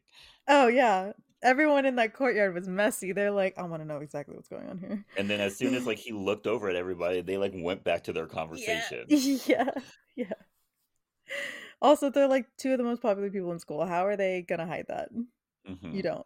[0.48, 1.12] Oh, yeah.
[1.44, 3.12] Everyone in that courtyard was messy.
[3.12, 5.06] They're like, I want to know exactly what's going on here.
[5.18, 8.06] And then as soon as like he looked over at everybody, they like went back
[8.06, 9.06] to their conversation.
[9.10, 9.26] Yeah.
[9.46, 9.70] yeah.
[10.16, 10.34] Yeah.
[11.86, 13.86] Also, they're like two of the most popular people in school.
[13.86, 15.10] How are they going to hide that?
[15.70, 15.94] Mhm.
[15.94, 16.26] You don't.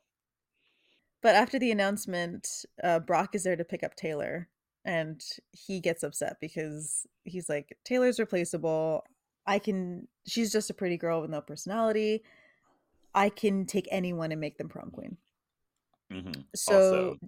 [1.21, 2.47] But after the announcement,
[2.81, 4.47] uh, Brock is there to pick up Taylor,
[4.85, 9.03] and he gets upset because he's like, Taylor's replaceable.
[9.45, 10.07] I can.
[10.25, 12.23] She's just a pretty girl with no personality.
[13.13, 15.17] I can take anyone and make them prom queen.
[16.09, 16.45] Mhm.
[16.55, 17.19] So Also,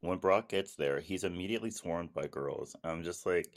[0.00, 2.76] when Brock gets there, he's immediately swarmed by girls.
[2.84, 3.52] I'm just like,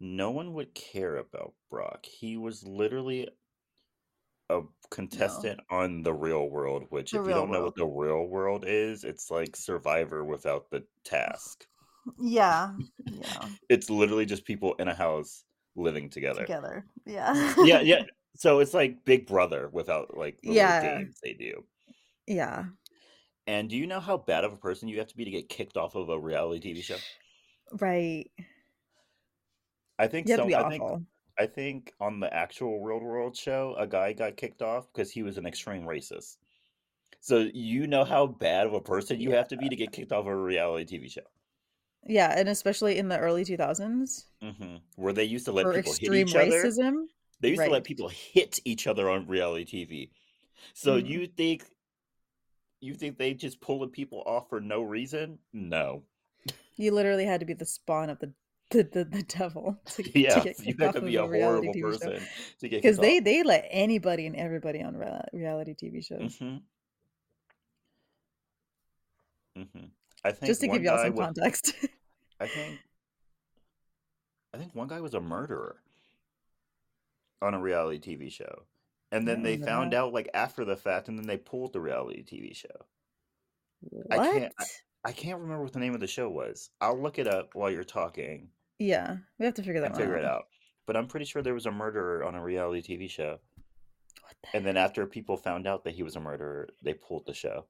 [0.00, 2.06] no one would care about Brock.
[2.06, 3.28] He was literally
[4.50, 8.26] a contestant on the real world, which, The if you don't know what the real
[8.26, 11.66] world is, it's like Survivor without the task.
[12.18, 15.44] yeah, yeah, It's literally just people in a house
[15.76, 16.50] living together.
[16.50, 18.02] together, yeah, Yeah, yeah.
[18.36, 20.80] So it's like Big Brother without like the Yeah.
[20.80, 21.66] games they do.
[22.26, 22.70] yeah.
[23.46, 25.50] And do you know how bad of a person you have to be to get
[25.50, 27.04] kicked off of a reality TV show?
[27.72, 28.30] Right.
[30.00, 30.44] I think so.
[30.54, 30.82] I think.
[31.38, 35.22] I think on the actual Real World show, a guy got kicked off because he
[35.22, 36.36] was an extreme racist.
[37.20, 40.12] So you know how bad of a person you have to be to get kicked
[40.12, 41.22] off of a reality TV show,
[42.06, 45.92] Yeah, and especially in the early two thousands hmm where they used to let people
[45.92, 46.64] hit each other.
[46.64, 47.06] racism.
[47.40, 50.10] They used to let people hit each other on reality TV.
[50.74, 51.08] So Mhm.
[51.08, 51.64] you think
[52.80, 55.38] you think they just pulling people off for no reason?
[55.52, 56.02] No.
[56.76, 58.32] You literally had to be the spawn of the
[58.70, 61.98] the, the, the devil to, to get you off to be a reality horrible TV
[62.00, 62.06] show.
[62.06, 62.28] person
[62.60, 63.24] to get Because they off.
[63.24, 66.38] they let anybody and everybody on rea- reality TV shows.
[66.38, 66.56] hmm
[69.56, 69.84] hmm
[70.24, 71.74] I think Just to give y'all some was, context.
[72.40, 72.78] I think
[74.54, 75.82] I think one guy was a murderer
[77.42, 78.62] on a reality TV show.
[79.12, 79.98] And then they found that.
[79.98, 82.86] out like after the fact and then they pulled the reality TV show.
[83.80, 84.20] What?
[84.20, 84.52] I can't
[85.04, 86.70] I can't remember what the name of the show was.
[86.80, 88.50] I'll look it up while you're talking
[88.80, 90.24] Yeah, we have to figure that figure out.
[90.24, 90.44] it out.
[90.86, 93.38] But I'm pretty sure there was a murderer on a reality TV show.
[94.22, 97.26] What the And then after people found out that he was a murderer, they pulled
[97.26, 97.66] the show.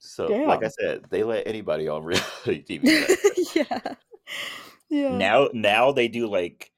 [0.00, 3.54] So, like I said, they let anybody on reality TV.
[3.56, 3.94] yeah.
[4.90, 5.16] Yeah.
[5.18, 6.70] now, now they do like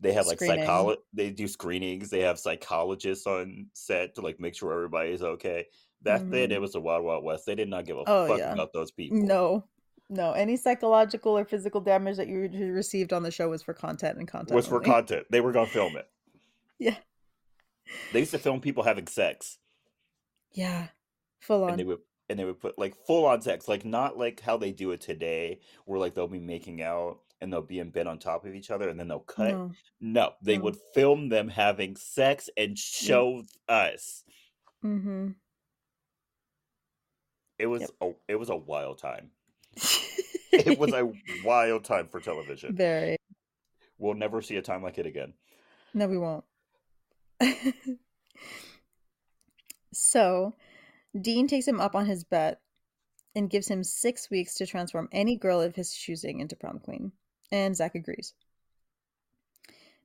[0.00, 2.10] they have like psycholo- They do screenings.
[2.10, 5.66] They have psychologists on set to like make sure everybody's okay.
[6.02, 6.52] Back then, Mhm.
[6.52, 7.44] it was the Wild Wild West.
[7.46, 8.52] They did not give a Oh, fuck yeah.
[8.54, 9.18] about those people.
[9.18, 9.64] No.
[10.10, 10.32] No.
[10.32, 12.40] Any psychological or physical damage that you
[12.72, 14.54] received on the show was for content and content.
[14.56, 15.26] was for content.
[15.30, 16.08] They were gonna film it.
[16.78, 16.96] Yeah.
[18.12, 19.58] They used to film people having sex,
[20.52, 20.88] Yeah.
[21.40, 21.76] Full and on.
[21.78, 24.72] they would and they would put like full on sex, like not like how they
[24.72, 27.18] do it today, where like they'll be making out.
[27.42, 29.50] and they'll be in bed on top of each other and then they'll cut.
[29.50, 29.72] No.
[30.00, 30.64] No, they No.
[30.64, 34.24] would film them having sex and show us.
[34.84, 35.28] Mm-hmm.
[37.58, 37.90] It was Yep.
[38.00, 39.30] a it was a wild time.
[40.52, 41.10] It was a
[41.44, 42.76] wild time for television.
[42.76, 43.16] very.
[43.98, 45.34] We'll never see a time like it again.
[45.92, 46.44] No, we won't.
[49.92, 50.54] so,
[51.20, 52.60] Dean takes him up on his bet
[53.34, 57.12] and gives him six weeks to transform any girl of his choosing into prom queen.
[57.52, 58.34] And Zach agrees.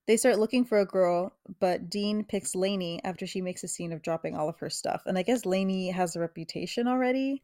[0.08, 3.92] They start looking for a girl, but Dean picks Laney after she makes a scene
[3.92, 5.04] of dropping all of her stuff.
[5.06, 7.44] And I guess Laney has a reputation already,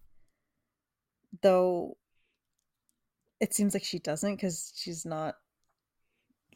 [1.41, 1.97] though
[3.41, 5.35] it seems like she doesn't because she's not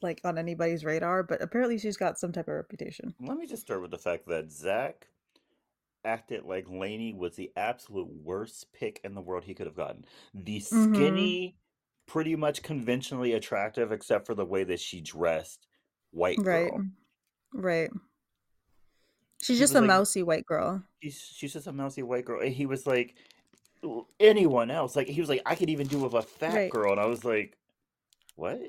[0.02, 3.14] like on anybody's radar, but apparently she's got some type of reputation.
[3.20, 5.08] Let me just start with the fact that Zach
[6.04, 10.06] acted like Laney was the absolute worst pick in the world he could have gotten.
[10.34, 10.94] The Mhm.
[10.96, 11.58] skinny,
[12.06, 15.66] pretty much conventionally attractive, except for the way that she dressed,
[16.12, 16.70] white Right.
[16.70, 16.86] girl.
[17.54, 17.90] Right.
[19.42, 20.84] She's He just a like- mousy white girl.
[21.02, 22.42] She's she's just a mousy white girl.
[22.42, 23.24] And he was like "L-
[24.20, 24.96] anyone else.
[24.96, 26.72] Like he was like, I could even do with a fat Right.
[26.72, 27.58] girl, and I was like,
[28.36, 28.60] what?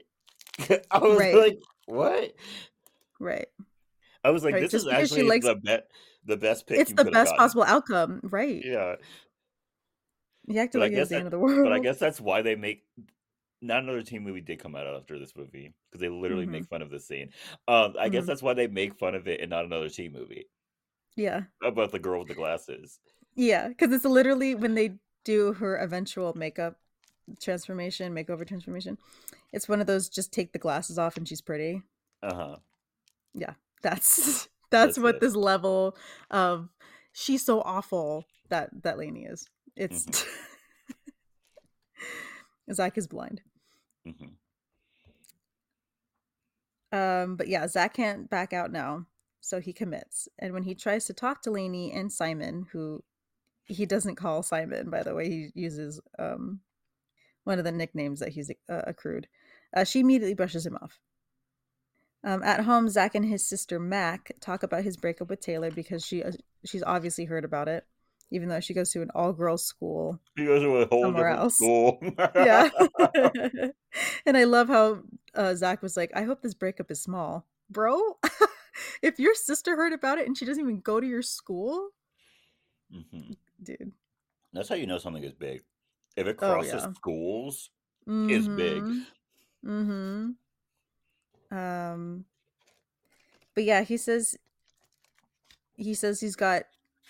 [0.91, 1.35] I was Right.
[1.35, 2.35] like, what?
[3.21, 3.47] Right.
[4.25, 5.89] I was like, Right, this just is actually likes- the bet
[6.25, 7.37] the best pick It's you the best gotten.
[7.39, 8.21] possible outcome.
[8.25, 8.61] Right.
[8.65, 8.97] Yeah.
[10.49, 11.63] He acted like guess the end of the world.
[11.65, 12.85] But I guess that's why they make
[13.63, 16.51] not another teen movie did come out after this movie because they literally Mhm.
[16.51, 17.31] make fun of this scene.
[17.69, 18.27] Um, I guess Mhm.
[18.27, 20.49] that's why they make fun of it and not another teen movie
[21.17, 21.45] Yeah.
[21.63, 22.99] about the girl with the glasses.
[23.37, 23.69] Yeah.
[23.69, 26.79] Because it's literally when they do her eventual makeup
[27.41, 28.99] transformation, makeover transformation,
[29.53, 31.83] it's one of those just take the glasses off and she's pretty.
[32.23, 32.57] Uh huh.
[33.83, 35.21] That's that's, That's what it.
[35.21, 35.97] this level
[36.31, 36.69] of
[37.13, 39.49] she's so awful that that Laney is.
[39.77, 40.07] It's
[42.73, 43.43] Zach is blind.
[44.05, 44.37] hmm
[46.93, 49.07] Um, but yeah, Zach can't back out now,
[49.41, 50.29] so he commits.
[50.39, 53.03] And when he tries to talk to Laney and Simon, who
[53.67, 56.61] he doesn't call Simon, by the way, he uses um
[57.45, 59.29] one of the nicknames that he's uh, accrued.
[59.75, 60.99] Uh, she immediately brushes him off.
[62.25, 66.05] Um, at home, Zach and his sister Mac talk about his breakup with Taylor because
[66.05, 66.33] she uh,
[66.65, 67.87] she's obviously heard about it,
[68.33, 70.21] even though she goes to an all girls school.
[70.37, 71.55] She goes to a whole Somewhere else.
[71.55, 72.01] school.
[72.35, 72.69] Yeah.
[74.27, 75.03] and I love how
[75.35, 77.47] uh, Zach was like, I hope this breakup is small.
[77.71, 78.01] Bro,
[79.03, 81.91] if your sister heard about it and she doesn't even go to your school,
[82.91, 83.93] hmm dude.
[84.53, 85.63] That's how you know something is big.
[86.17, 86.93] If it Oh, crosses yeah.
[86.95, 87.71] schools,
[88.29, 88.85] Is big.
[89.65, 90.31] Mm-hmm.
[91.51, 92.25] Um
[93.55, 94.37] but yeah, he says
[95.77, 96.65] he says he's got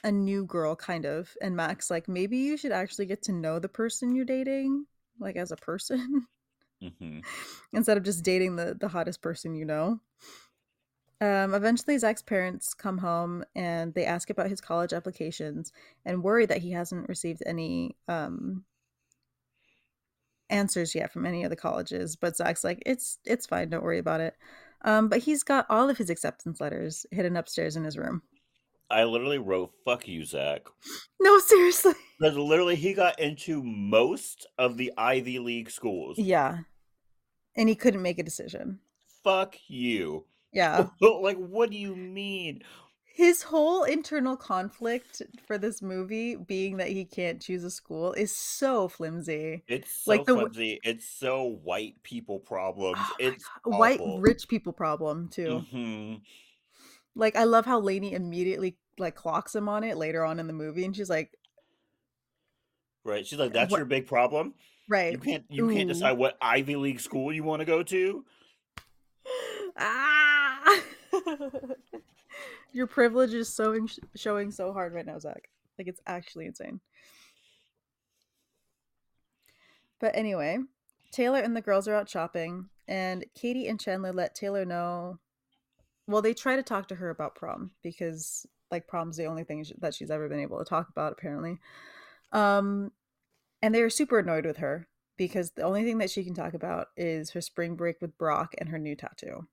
[0.04, 3.58] a new girl kind of and Max like maybe you should actually get to know
[3.58, 4.86] the person you're dating
[5.18, 6.26] like as a person
[6.80, 7.20] hmm
[7.72, 10.00] instead of just dating the the hottest person you know.
[11.20, 15.72] Um, eventually, Zach's parents come home and they ask about his college applications
[16.04, 18.64] and worry that he hasn't received any um,
[20.50, 22.16] answers yet from any of the colleges.
[22.16, 24.34] But Zach's like, "It's it's fine, don't worry about it."
[24.82, 28.22] Um, but he's got all of his acceptance letters hidden upstairs in his room.
[28.90, 30.62] I literally wrote "fuck you, Zach."
[31.20, 31.94] No, seriously.
[32.18, 36.16] Because literally, he got into most of the Ivy League schools.
[36.18, 36.60] Yeah,
[37.54, 38.78] and he couldn't make a decision.
[39.22, 40.24] Fuck you.
[40.52, 40.86] Yeah.
[41.00, 42.62] like, what do you mean?
[43.16, 48.36] his whole internal conflict for this movie being that he can't choose a school is
[48.36, 49.64] so flimsy.
[49.68, 50.80] It's so Like the flimsy.
[50.84, 52.98] It's so white people problems.
[53.00, 53.42] Oh it's.
[53.64, 55.60] White rich people problem too.
[55.70, 56.14] hmm
[57.14, 60.52] Like I love how Laney immediately like clocks him on it later on in the
[60.52, 61.32] movie and she's like,
[63.02, 63.26] Right.
[63.26, 64.52] She's like, "That's What- your big problem.
[64.90, 65.12] right.
[65.12, 65.44] You can't.
[65.48, 68.24] You can't decide what Ivy League school you want to go to."
[69.78, 70.35] ah
[72.72, 75.48] Your privilege is showing showing so hard right now, Zach.
[75.78, 76.80] Like it's actually insane.
[80.00, 80.58] But anyway,
[81.10, 85.18] Taylor and the girls are out shopping, and Katie and Chandler let Taylor know.
[86.06, 89.64] Well, they try to talk to her about prom because, like, prom's the only thing
[89.80, 91.58] that she's ever been able to talk about, apparently.
[92.32, 92.92] Um,
[93.62, 94.86] and they are super annoyed with her
[95.16, 98.54] because the only thing that she can talk about is her spring break with Brock
[98.58, 99.48] and her new tattoo.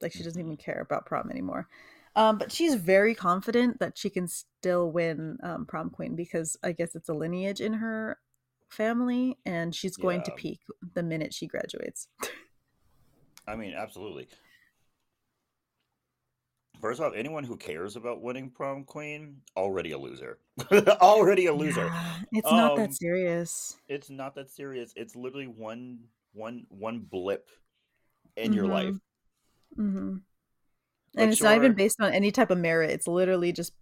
[0.00, 1.68] Like, she doesn't even care about prom anymore.
[2.14, 6.72] Um, but she's very confident that she can still win um, prom queen because I
[6.72, 8.18] guess it's a lineage in her
[8.70, 10.60] family, and she's going to peak
[10.94, 12.08] the minute she graduates.
[13.46, 14.28] I mean, absolutely.
[16.80, 20.38] First off, anyone who cares about winning prom queen already a loser.
[20.72, 21.86] already a loser.
[21.86, 23.76] Yeah, it's not Um, that serious.
[23.88, 24.92] It's not that serious.
[24.96, 25.98] It's literally one
[26.32, 27.48] one one blip
[28.36, 28.94] in your life.
[29.78, 30.16] Mm-hmm.
[31.16, 32.90] And it's not even based on any type of merit.
[32.90, 33.72] It's literally just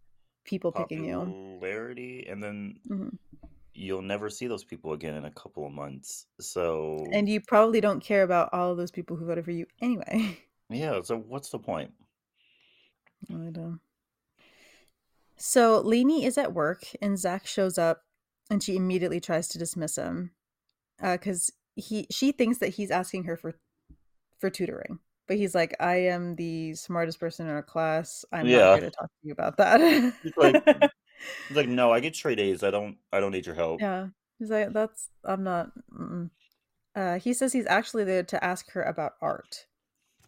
[0.45, 1.34] people picking you.
[1.59, 3.09] popularity, and then hmm
[3.74, 6.26] you'll never see those people again in a couple of months.
[6.40, 9.66] So And you probably don't care about all of those people who voted for you
[9.80, 10.38] anyway.
[10.70, 11.92] yeah, so what's the point?
[13.30, 13.80] I don't.
[15.36, 18.03] So Laney is at work and Zach shows up
[18.51, 20.32] and she immediately tries to dismiss him
[21.01, 23.55] because he she thinks that he's asking her for
[24.38, 25.01] for tutoring.
[25.27, 28.25] But he's like, I am the smartest person in our class.
[28.33, 30.14] I'm not Yeah, here to talk to you about that.
[30.22, 30.57] he's like
[31.49, 32.62] he's like, no, I get straight A's.
[32.62, 33.81] I don't I don't need your help.
[33.81, 34.09] yeah.
[34.39, 35.70] He's like, that's I'm not.
[35.93, 36.31] Mm-mm.
[36.95, 39.66] Uh, he says he's actually there to ask her about art.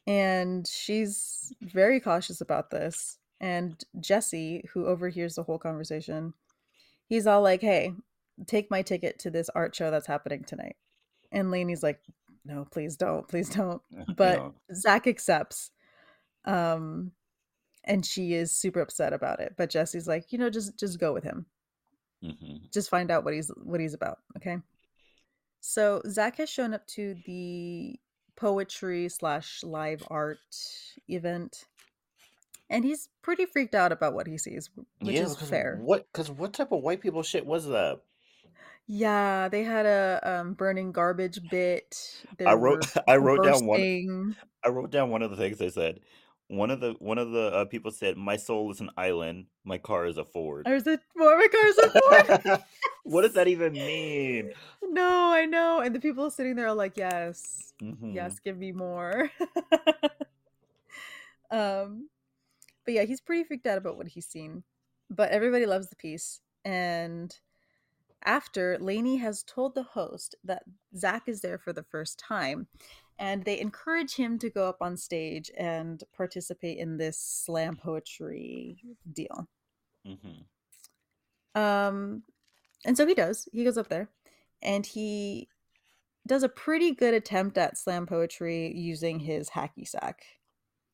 [0.07, 3.19] And she's very cautious about this.
[3.41, 6.35] And Jesse, who overhears the whole conversation,
[7.09, 7.93] he's all like, hey,
[8.47, 10.77] take my ticket to this art show that's happening tonight.
[11.33, 12.01] And Laney's like,
[12.47, 13.83] no, please don't, please don't.
[14.17, 15.71] But know, Zach accepts.
[16.45, 17.13] Um,
[17.85, 19.55] and she is super upset about it.
[19.57, 21.47] But Jesse's like, you know, just just go with him.
[22.23, 24.19] hmm Just find out what he's what he's about.
[24.37, 24.59] Okay.
[25.61, 27.99] So Zach has shown up to the
[28.37, 30.39] poetry slash live art
[31.09, 31.65] event,
[32.71, 34.71] and he's pretty freaked out about what he sees,
[35.01, 35.81] which Yeah, is fair.
[35.83, 36.07] what?
[36.13, 38.01] Because what type of white people shit was that?
[38.87, 42.25] Yeah, they had a um, burning garbage bit.
[42.45, 44.37] I wrote I wrote down one bursting.
[44.65, 46.01] I wrote down one of the things they said.
[46.49, 49.47] One of the one of the uh, people said, "My soul is an island.
[49.65, 51.91] My car is a Ford." There's a more my cars are
[52.31, 52.61] Ford.
[53.05, 54.53] what does that even mean?
[54.89, 55.81] No, I know.
[55.81, 59.31] And the people sitting there are like, yes, hmm yes, give me more.
[61.51, 62.09] um,
[62.85, 64.63] but yeah, he's pretty freaked out about what he's seen.
[65.11, 66.41] But everybody loves the piece.
[66.65, 67.37] And
[68.27, 70.65] after, Laney has told the host that
[70.97, 72.67] Zach is there for the first time.
[73.19, 78.83] And they encourage him to go up on stage and participate in this slam poetry
[79.11, 79.49] deal.
[80.05, 80.43] hmm
[81.59, 82.25] Um,
[82.85, 83.49] and so he does.
[83.53, 84.11] He goes up there
[84.61, 85.49] and he
[86.27, 90.25] does a pretty good attempt at slam poetry using his hacky sack.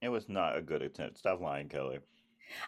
[0.00, 1.18] It was not a good attempt.
[1.18, 1.98] Stop lying, Kelley.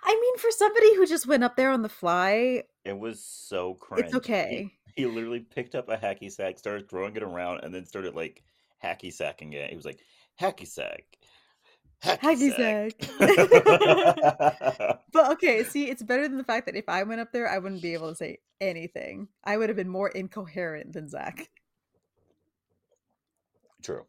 [0.03, 3.75] I mean, for somebody who just went up there on the fly, It was so
[3.75, 4.07] cringe.
[4.07, 4.73] it's okay.
[4.97, 8.43] he literally picked up a hacky sack, started throwing it around, and then started like
[8.83, 9.71] hacky sacking it.
[9.71, 10.01] He was like,
[10.41, 11.05] hacky sack,
[12.03, 12.95] hacky Hacky sack.
[13.03, 15.01] sack.
[15.13, 17.59] but okay, see, it's better than the fact that if I went up there, I
[17.59, 19.29] wouldn't be able to say anything.
[19.45, 21.49] I would have been more incoherent than Zach.
[23.83, 24.05] True.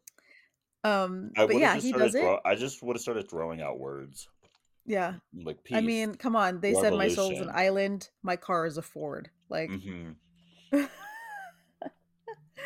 [0.84, 2.24] Um, I but yeah, he does it.
[2.44, 4.28] I just would have started throwing out words
[4.86, 5.14] Yeah.
[5.34, 6.60] like peace, I mean, come on.
[6.60, 9.30] They said my soul's an island, my car is a Ford.
[9.48, 10.12] Like, hmm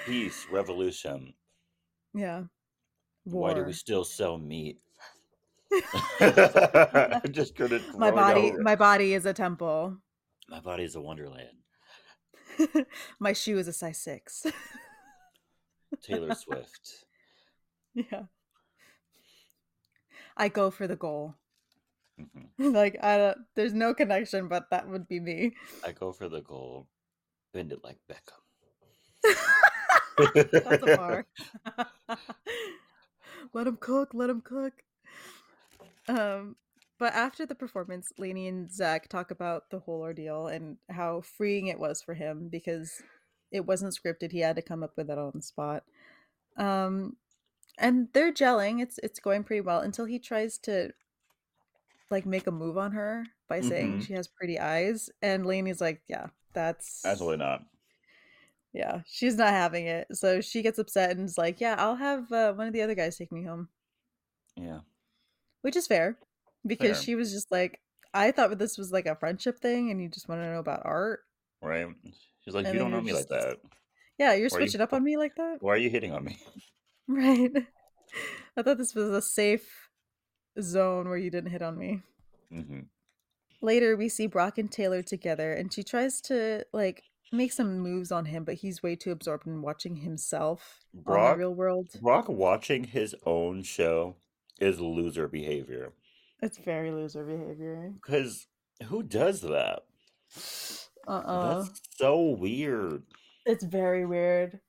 [0.06, 1.34] peace, revolution.
[2.14, 2.44] yeah.
[3.24, 4.80] Why do we still sell meat?
[6.20, 9.98] I just started my body my body is a temple.
[10.48, 11.56] My body is a wonderland.
[13.20, 14.46] my shoe is a size 6.
[16.02, 17.04] Taylor Swift.
[17.94, 18.24] yeah.
[20.36, 21.34] I go for the goal.
[22.32, 25.54] Hmm like I don't there's no connection but that would be me.
[25.84, 26.88] I go for the goal.
[27.52, 28.40] Bend it like Beckham.
[30.52, 31.26] That's a bar.
[33.52, 34.74] let him cook, let him cook.
[36.08, 36.56] Um
[36.98, 41.68] but after the performance, Laney and Zach talk about the whole ordeal and how freeing
[41.68, 43.02] it was for him because
[43.50, 44.32] it wasn't scripted.
[44.32, 45.84] He had to come up with it on the spot.
[46.56, 47.16] Um
[47.78, 48.82] and they're gelling.
[48.82, 50.92] It's it's going pretty well until he tries to
[52.10, 55.80] like make a move on her by saying hmm she has pretty eyes and Laney's
[55.80, 57.66] like, "Yeah, that's Absolutely not.
[58.72, 62.30] yeah, she's not having it." So she gets upset and is like, "Yeah, I'll have
[62.32, 63.68] uh, one of the other guys take me home."
[64.56, 64.80] Yeah.
[65.62, 66.18] Which is fair
[66.66, 67.00] because Fair.
[67.00, 67.80] she was just like,
[68.12, 70.82] "I thought this was like a friendship thing and you just want to know about
[70.84, 71.24] art."
[71.62, 71.86] Right?
[72.44, 73.58] She's like, And you don't know me like that.
[74.18, 75.60] Yeah, you're Why are you switching up on me like that?
[75.60, 76.38] why are you hitting on me?
[77.08, 77.52] Right.
[78.56, 79.89] I thought this was a safe
[80.62, 82.02] zone where you didn't hit on me.
[82.50, 82.80] hmm
[83.62, 88.10] Later, we see Brock and Taylor together, and she tries to like make some moves
[88.12, 91.88] on him, but he's way too absorbed in watching himself on the Brock real world.
[92.00, 94.16] Brock watching his own show
[94.60, 95.94] is loser behavior.
[96.42, 97.94] It's very loser behavior.
[97.94, 98.48] Because
[98.84, 99.86] who does that?
[101.06, 103.04] Uh uh That's so weird.
[103.44, 104.60] It's very weird.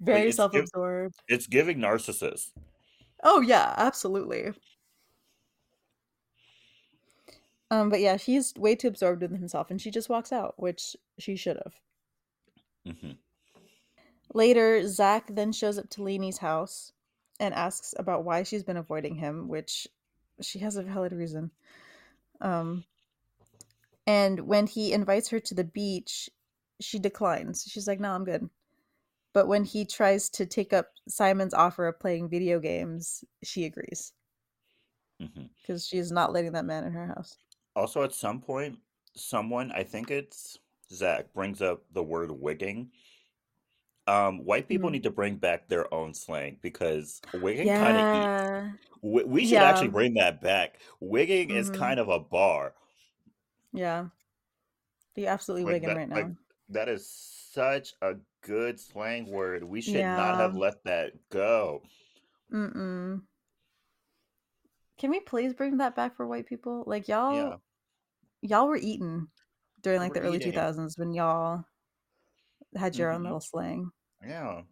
[0.00, 1.16] Very it's self absorbed.
[1.28, 2.52] it's giving narcissist.
[3.22, 4.52] Oh, yeah, absolutely.
[7.72, 10.96] Um, but yeah, he's way too absorbed in himself, and she just walks out, which
[11.18, 11.76] she should have.
[12.86, 13.12] hmm
[14.34, 16.92] Later, Zach then shows up to Laney's house
[17.40, 19.88] and asks about why she's been avoiding him, which
[20.42, 21.52] she has a valid reason.
[22.40, 22.84] Um,
[24.06, 26.30] and when he invites her to the beach,
[26.80, 27.64] she declines.
[27.68, 28.50] She's like, "No, I'm good."
[29.34, 34.14] But when he tries to take up Simon's offer of playing video games, she agrees
[35.20, 37.38] hmm because she is not letting that man in her house.
[37.74, 38.78] Also, at some point,
[39.14, 40.58] someone, I think it's
[40.90, 42.92] Zach, brings up the word wigging.
[44.06, 44.92] Um, white people Mm.
[44.92, 48.04] need to bring back their own slang because wigging kind of
[49.02, 50.80] We, we should actually bring that back.
[51.00, 52.74] Wigging is hmm kind of a bar.
[53.72, 54.08] Yeah.
[55.14, 56.36] You absolutely Like wigging that, right like now.
[56.68, 59.64] that is such a good slang word.
[59.64, 61.82] We should not have let that go.
[62.52, 63.26] Mm-mm.
[65.02, 66.84] Can we please bring that back for white people?
[66.86, 67.56] Like y'all Yeah,
[68.40, 69.26] y'all were eating
[69.82, 71.64] during like the early 2000s when y'all
[72.76, 73.90] had your own hmm little slang.
[74.24, 74.62] Yeah.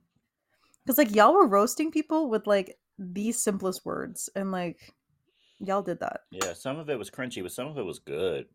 [0.86, 4.94] Cuz like y'all were roasting people with like the simplest words and like
[5.58, 6.20] y'all did that.
[6.30, 8.46] Yeah, some of it was crunchy, but some of it was good.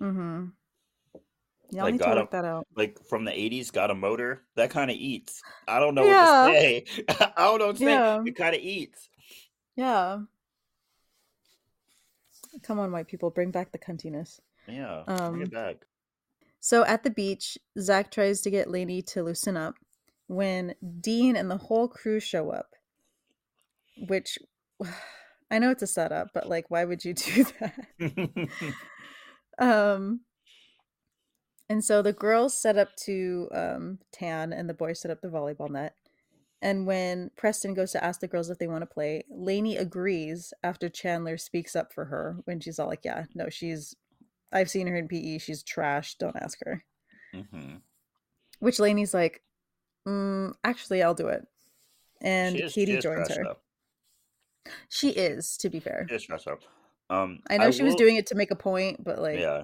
[0.00, 0.52] Mm Mhm.
[1.70, 2.66] Y'all Like need to got a work that out.
[2.74, 4.46] like from the 80s, got a motor.
[4.56, 5.42] That kind of eats.
[5.66, 6.84] I don't know what to say.
[7.10, 7.92] I don't know what to say.
[7.92, 8.22] Yeah.
[8.24, 9.10] It kind of eats.
[9.76, 10.20] Yeah.
[12.62, 14.40] Come on white people, bring back the cuntiness.
[14.66, 15.76] Yeah, bring Um it back.
[16.60, 19.74] So at the beach, Zach tries to get Laney to loosen up
[20.26, 22.74] when Dean and the whole crew show up,
[24.06, 24.38] which
[25.50, 27.88] I know it's a setup, but like, why would you do that?
[29.58, 30.20] Um,
[31.68, 35.28] and so the girls set up to um, tan, and the boys set up the
[35.28, 35.94] volleyball net.
[36.60, 40.52] And when Preston goes to ask the girls if they want to play, Laney agrees
[40.62, 43.94] after Chandler speaks up for her when she's all like, Yeah, no, she's,
[44.52, 45.38] I've seen her in PE.
[45.38, 46.16] She's trash.
[46.16, 46.84] Don't ask her.
[47.32, 47.76] hmm
[48.58, 49.42] Which Laney's like,
[50.06, 51.46] mm, Actually, I'll do it.
[52.20, 52.72] And is.
[52.72, 53.44] Katie joins her.
[53.44, 54.72] though.
[54.88, 56.06] She is, to be fair.
[56.08, 56.58] She is though.
[57.10, 59.62] Um, I know I she was doing it to make a point, but like, Yeah.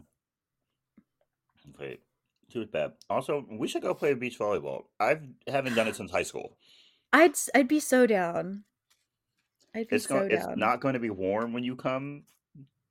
[1.79, 2.01] Wait.
[2.49, 2.93] She was bad.
[3.11, 4.85] Also, we should go play beach volleyball.
[5.01, 5.19] I
[5.49, 6.57] haven't done it since high school.
[7.15, 8.65] I'd I'd be so down.
[9.73, 10.33] I'd be It's so going.
[10.33, 12.25] It's not going to be warm when you come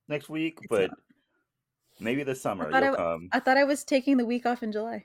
[0.07, 0.99] next week, It's but not.
[1.99, 3.30] maybe this I summer thought I, you'll w- come.
[3.34, 5.03] I thought I was taking the week off in July.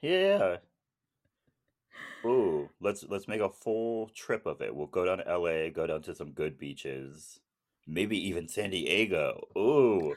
[0.00, 0.58] Yeah.
[2.24, 4.74] Ooh, let's let's make a full trip of it.
[4.74, 7.40] We'll go down to LA, go down to some good beaches,
[7.86, 9.48] maybe even San Diego.
[9.58, 10.14] Ooh,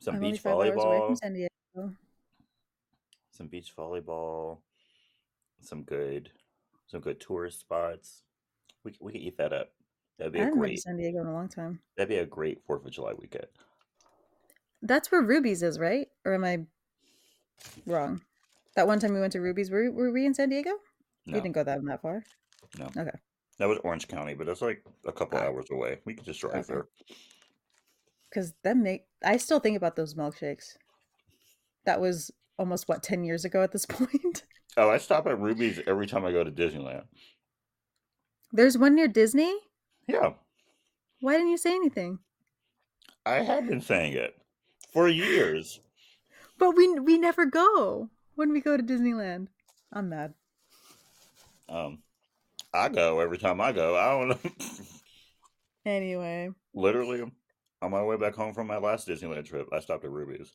[0.00, 1.94] some I'm beach five hours away from volleyball, San Diego.
[3.30, 4.58] some beach volleyball,
[5.60, 6.30] some good
[6.92, 8.22] some good tourist spots.
[8.84, 9.72] We we could eat that up.
[10.18, 11.80] That'd I be a haven't been to great San Diego in a long time.
[11.96, 13.46] that'd be a great Fourth of July weekend.
[14.82, 16.08] That's where Ruby's is, right?
[16.24, 16.66] Or am I
[17.86, 18.20] wrong?
[18.76, 20.70] That one time we went to Ruby's, were, were we in San Diego?
[21.30, 22.24] We No, didn't go that that far.
[22.78, 23.18] no, Okay.
[23.58, 26.00] that was Orange County, but that's like a couple Ah, hours away.
[26.04, 26.64] We could just drive okay.
[26.68, 26.88] there.
[28.28, 30.76] Because that make I still think about those milkshakes.
[31.84, 34.44] That was almost what ten years ago at this point.
[34.76, 37.04] Oh, I stop at Ruby's every time I go to Disneyland.
[38.52, 39.54] There's one near Disney.
[40.06, 40.32] Yeah,
[41.20, 42.18] Why didn't you say anything?
[43.24, 44.34] I have been saying it
[44.92, 45.80] for years.
[46.58, 49.48] But we we never go when we go to Disneyland.
[49.92, 50.34] I'm mad.
[51.68, 51.98] Um,
[52.72, 53.96] I go every time I go.
[53.96, 54.50] I don't know.
[55.84, 57.22] Anyway, Literally,
[57.82, 60.52] on my way back home from my last Disneyland trip, I stopped at Ruby's.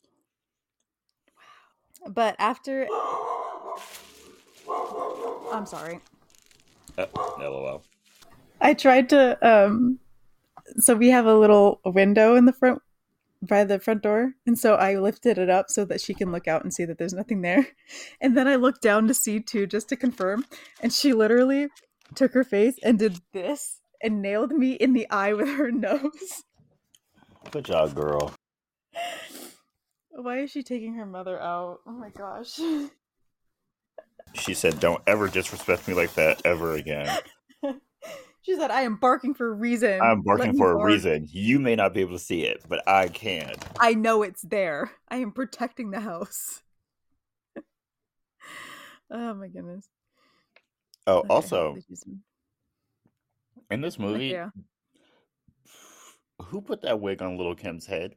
[2.14, 2.88] But after
[5.52, 6.00] I'm sorry.
[6.98, 7.06] Uh,
[7.40, 7.84] LOL.
[8.60, 10.00] I tried to um
[10.78, 12.82] so we have a little window in the front
[13.42, 16.48] by the front door and so I lifted it up so that she can look
[16.48, 17.68] out and see that there's nothing there.
[18.22, 20.46] And then I looked down to see too just to confirm
[20.82, 21.68] and she literally
[22.16, 26.44] took her face and did this and nailed me in the eye with her nose.
[27.52, 28.34] Good job, girl.
[30.28, 31.80] Why is she taking her mother out?
[31.88, 32.60] Oh my gosh.
[34.34, 37.08] She said, "Don't ever disrespect me like that ever again.
[38.42, 40.02] she said I am barking for a reason.
[40.02, 40.86] I'm barking me for a bark.
[40.86, 41.30] reason.
[41.32, 44.92] You may not be able to see it, but I can." I know it's there.
[45.08, 46.62] I am protecting the house.
[49.10, 49.88] oh my goodness.
[51.08, 51.78] Oh, Okay, also
[53.72, 54.50] in this movie, yeah.
[56.42, 58.16] who put that wig on Lil' Kim's head?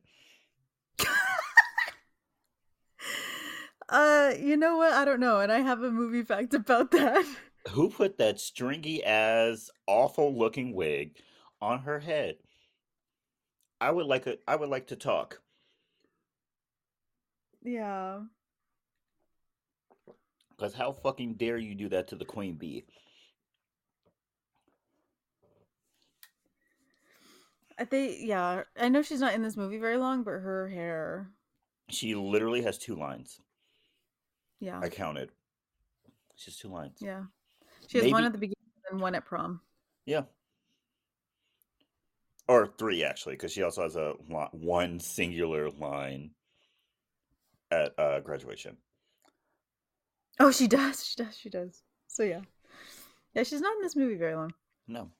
[3.90, 4.92] Uh, you know what?
[4.92, 7.26] I don't know, and I have a movie fact about that.
[7.70, 11.16] Who put that stringy ass, awful looking wig
[11.60, 12.36] on her head?
[13.80, 15.40] I would like a, I would like to talk.
[17.62, 18.20] Yeah.
[20.50, 22.84] Because how fucking dare you do that to the queen bee?
[27.78, 28.64] I think yeah.
[28.78, 31.30] I know she's not in this movie very long, but her hair.
[31.88, 33.40] She literally has two lines.
[34.60, 34.78] Yeah.
[34.80, 35.30] I counted.
[36.34, 36.98] It's just two lines.
[37.00, 37.24] Yeah.
[37.88, 38.56] She has one at the beginning
[38.90, 39.60] and one at prom.
[40.06, 40.22] Yeah.
[42.46, 44.14] Or three actually, because she also has a
[44.52, 46.30] one singular line
[47.70, 48.76] at uh, graduation.
[50.38, 51.06] Oh, she does.
[51.06, 51.36] She does.
[51.36, 51.82] She does.
[52.08, 52.40] So yeah.
[53.34, 54.52] Yeah, she's not in this movie very long.
[54.88, 55.10] No.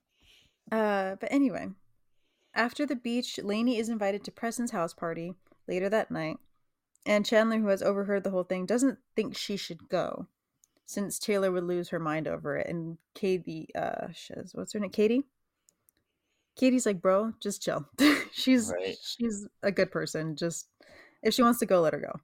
[0.73, 1.69] Uh, but anyway,
[2.55, 5.35] after the beach, Laney is invited to Preston's house party
[5.69, 6.39] later that night,
[7.07, 10.27] and Chandler, who has overheard the whole thing, doesn't think she should go,
[10.87, 12.67] since Taylor would lose her mind over it.
[12.69, 14.91] And Katie, uh, says, what's her name?
[14.91, 15.25] Katie.
[16.57, 17.89] Katie's like, bro, just chill.
[18.33, 18.97] she's Right.
[19.03, 20.37] she's a good person.
[20.37, 20.69] Just
[21.23, 22.21] if she wants to go, let her go.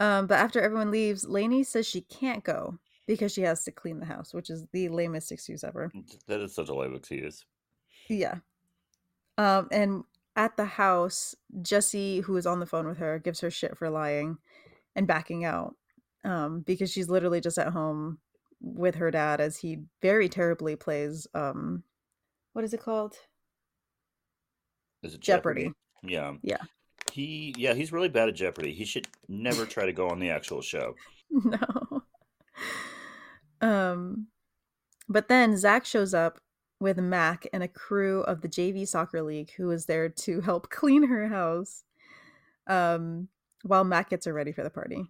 [0.00, 2.78] Um, but after everyone leaves, Laney says she can't go
[3.08, 5.90] because she has to clean the house, which is the lamest excuse ever.
[6.28, 7.44] That is such a lame excuse.
[8.08, 8.36] Yeah.
[9.38, 10.04] Um, and
[10.38, 13.90] at the house, Jesse, who is on the phone with her, gives her shit for
[13.90, 14.38] lying
[14.96, 15.74] and backing out.
[16.24, 18.18] Um, because she's literally just at home
[18.60, 21.82] with her dad as he very terribly plays um
[22.52, 23.14] what is it called?
[25.02, 25.72] Is it Jeopardy.
[26.02, 26.32] Yeah.
[26.42, 26.62] Yeah.
[27.12, 28.72] He yeah, he's really bad at Jeopardy.
[28.72, 30.94] He should never try to go on the actual show.
[31.30, 32.02] no.
[33.60, 34.26] Um
[35.08, 36.40] but then Zach shows up
[36.80, 40.70] with Mac and a crew of the JV soccer league who is there to help
[40.70, 41.84] clean her house.
[42.66, 43.28] Um
[43.64, 45.04] while Mac gets her ready for the party.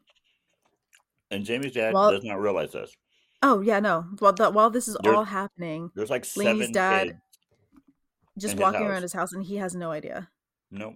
[1.31, 2.97] And Jamie's dad Well- does not realize this.
[3.43, 4.07] Oh yeah, no.
[4.19, 7.19] While the, while this is There- all happening, There's like Laney's dad- kids.
[8.39, 8.91] just walking house.
[8.91, 10.31] around his house and he has no idea.
[10.71, 10.95] Nope.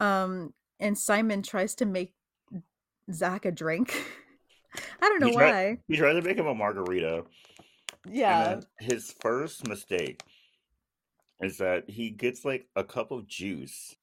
[0.00, 2.12] Um and Simon tries to make
[3.12, 3.94] Zach a drink.
[5.00, 5.78] I don't know He tried- why.
[5.88, 7.24] He tried to make him a margarita.
[8.10, 8.60] Yeah.
[8.78, 10.22] His first mistake
[11.40, 13.96] is that he gets like a cup of juice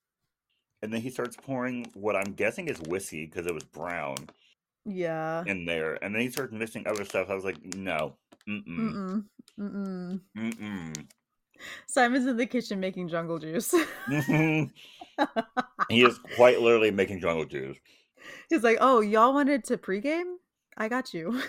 [0.81, 4.17] and then he starts pouring what I'm guessing is whiskey because it was brown
[4.85, 5.43] Yeah.
[5.45, 6.03] in there.
[6.03, 7.29] And then he starts mixing other stuff.
[7.29, 8.17] I was like, no.
[8.47, 8.65] Mm-mm.
[8.77, 9.23] Mm-mm.
[9.59, 10.19] Mm-mm.
[10.37, 11.05] Mm-mm.
[11.87, 13.73] Simon's in the kitchen making jungle juice.
[15.89, 17.77] He is quite literally making jungle juice.
[18.49, 20.35] He's like, "Oh, y'all wanted to pregame?
[20.77, 21.41] I got you."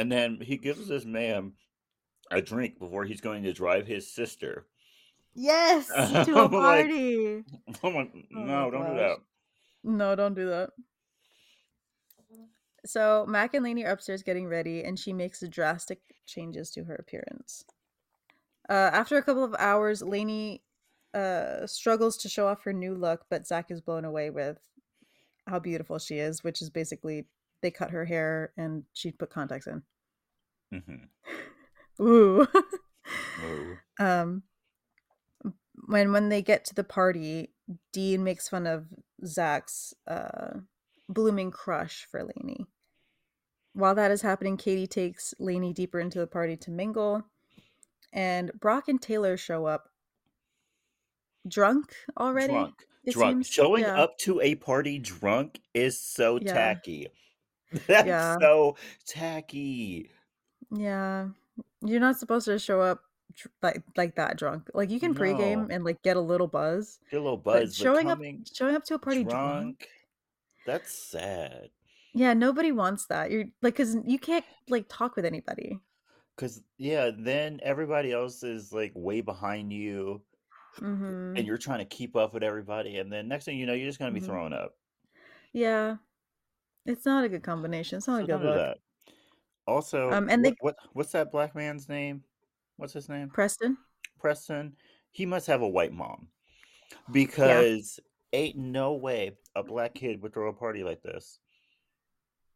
[0.00, 1.52] And then he gives this man
[2.30, 4.64] a drink before he's going to drive his sister.
[5.34, 5.88] Yes,
[6.24, 7.44] to a like, party.
[7.82, 9.16] Like, Oh no, my don't do that.
[9.84, 10.70] No, don't do that.
[12.86, 16.94] So Mac and Laney are upstairs getting ready, and she makes drastic changes to her
[16.94, 17.66] appearance.
[18.70, 20.62] Uh, after a couple of hours, Laney
[21.12, 24.56] uh, struggles to show off her new look, but Zach is blown away with
[25.46, 27.26] how beautiful she is, which is basically
[27.62, 29.82] they cut her hair and she put contacts in.
[30.72, 31.04] hmm
[32.02, 32.46] Ooh.
[33.42, 33.76] Oh.
[33.98, 34.42] um
[35.86, 37.52] when when they get to the party
[37.92, 38.86] dean makes fun of
[39.24, 40.58] zach's uh
[41.08, 42.66] blooming crush for Laney.
[43.74, 47.22] while that is happening katie takes Laney deeper into the party to mingle
[48.12, 49.88] and brock and taylor show up
[51.48, 52.74] drunk already Drunk.
[53.10, 53.32] drunk.
[53.44, 53.46] seems.
[53.48, 54.00] Showing Yeah.
[54.00, 56.52] up to a party drunk is so Yeah.
[56.52, 57.08] tacky.
[57.86, 58.36] That's Yeah.
[58.40, 60.10] so tacky.
[60.70, 61.28] yeah
[61.82, 63.02] you're not supposed to show up
[63.62, 65.74] like like that drunk like you can pregame No.
[65.74, 68.18] and like get a little buzz Get a little buzz, but showing up
[68.52, 69.88] showing up to a party drunk, drunk
[70.66, 71.70] That's sad.
[72.12, 73.30] Yeah, nobody wants that.
[73.30, 75.78] You're like, cause you can't like talk with anybody.
[76.36, 80.22] Cause yeah, then everybody else is like way behind you,
[80.78, 83.74] hmm and you're trying to keep up with everybody, and then next thing you know,
[83.74, 84.26] you're just gonna be Mhm.
[84.26, 84.74] throwing up.
[85.52, 85.96] Yeah,
[86.86, 87.98] it's not a good combination.
[87.98, 88.56] It's not So a good look.
[88.56, 88.78] that.
[89.66, 92.24] Also, Um, and they- what what's that black man's name?
[92.76, 93.28] What's his name?
[93.30, 93.76] Preston.
[94.18, 94.76] Preston.
[95.12, 96.28] He must have a white mom,
[97.12, 98.00] because
[98.32, 101.38] ain't no way a black kid would throw a party like this.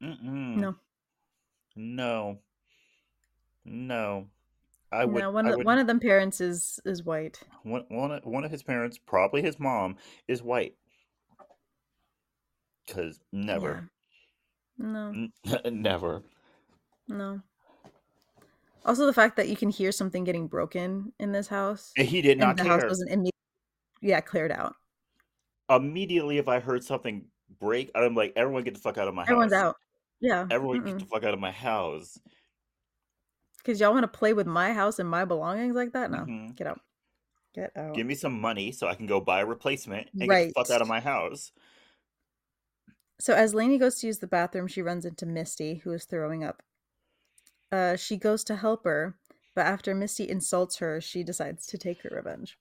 [0.02, 0.56] Mm-mm.
[0.56, 0.76] No,
[1.76, 2.38] No.
[3.64, 4.28] No.
[4.92, 5.20] I would.
[5.20, 5.30] no.
[5.32, 7.40] One of would one of them parents is is white.
[7.64, 9.96] one, one, of, one of his parents, probably his mom,
[10.28, 10.76] is white.
[12.86, 13.80] Because never, Yeah.
[14.78, 15.28] No,
[15.70, 16.22] never.
[17.08, 17.40] no.
[18.84, 22.36] Also, the fact that you can hear something getting broken in this house, he did
[22.38, 22.88] not the house care.
[22.88, 23.30] wasn't immediately,
[24.02, 24.74] yeah, cleared out.
[25.70, 27.24] Immediately, if I heard something
[27.60, 29.60] break, I'm like, everyone get the fuck out of my Everyone's house.
[29.62, 29.76] Everyone's out.
[30.20, 32.18] Yeah, Everyone get the fuck out of my house.
[33.58, 36.10] because y'all want to play with my house and my belongings like that.
[36.10, 36.54] No, Mhm.
[36.54, 36.80] get out.
[37.54, 37.94] Get out.
[37.94, 40.68] Give me some money so I can go buy a replacement and get the fuck
[40.70, 41.52] out of my house.
[43.20, 46.42] So as Laney goes to use the bathroom, she runs into Misty, who is throwing
[46.44, 46.62] up.
[47.70, 49.18] Uh, she goes to help her,
[49.54, 52.58] but after Misty insults her, she decides to take her revenge.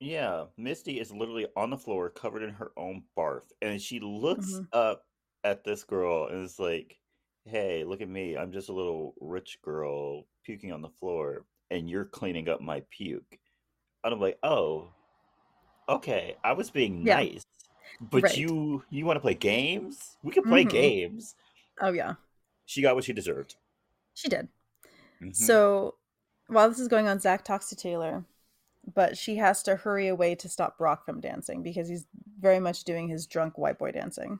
[0.00, 4.60] Yeah, Misty is literally on the floor, covered in her own barf, and she looks
[4.60, 4.68] Mhm.
[4.72, 5.06] up
[5.44, 7.00] at this girl and is like,
[7.44, 8.36] "Hey, look at me!
[8.36, 12.80] I'm just a little rich girl puking on the floor, and you're cleaning up my
[12.90, 13.38] puke."
[14.04, 14.94] And I'm like, "Oh,
[15.88, 16.36] okay.
[16.44, 17.08] I was being Yeah.
[17.08, 17.44] nice,
[18.00, 18.36] but Right.
[18.36, 20.16] you you want to play games?
[20.22, 20.70] We can play Mhm.
[20.70, 21.34] games."
[21.80, 22.14] Oh yeah,
[22.66, 23.56] She got what she deserved.
[24.14, 24.48] she did.
[25.20, 25.34] Mhm.
[25.34, 25.96] So
[26.48, 28.24] while this is going on, Zach talks to Taylor,
[28.94, 32.06] but she has to hurry away to stop Brock from dancing because he's
[32.38, 34.38] very much doing his drunk white boy dancing.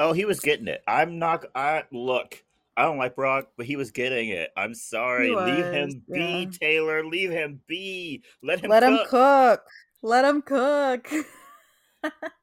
[0.00, 0.82] Oh, he was getting it.
[0.86, 1.44] I'm not.
[1.54, 2.44] I look.
[2.76, 4.52] I don't like Brock, but he was getting it.
[4.56, 5.34] I'm sorry.
[5.34, 6.46] Leave him be.
[6.46, 7.04] Taylor.
[7.04, 8.22] Leave him be.
[8.42, 9.00] Let him Let cook.
[9.00, 9.64] him cook.
[10.02, 11.08] Let him cook.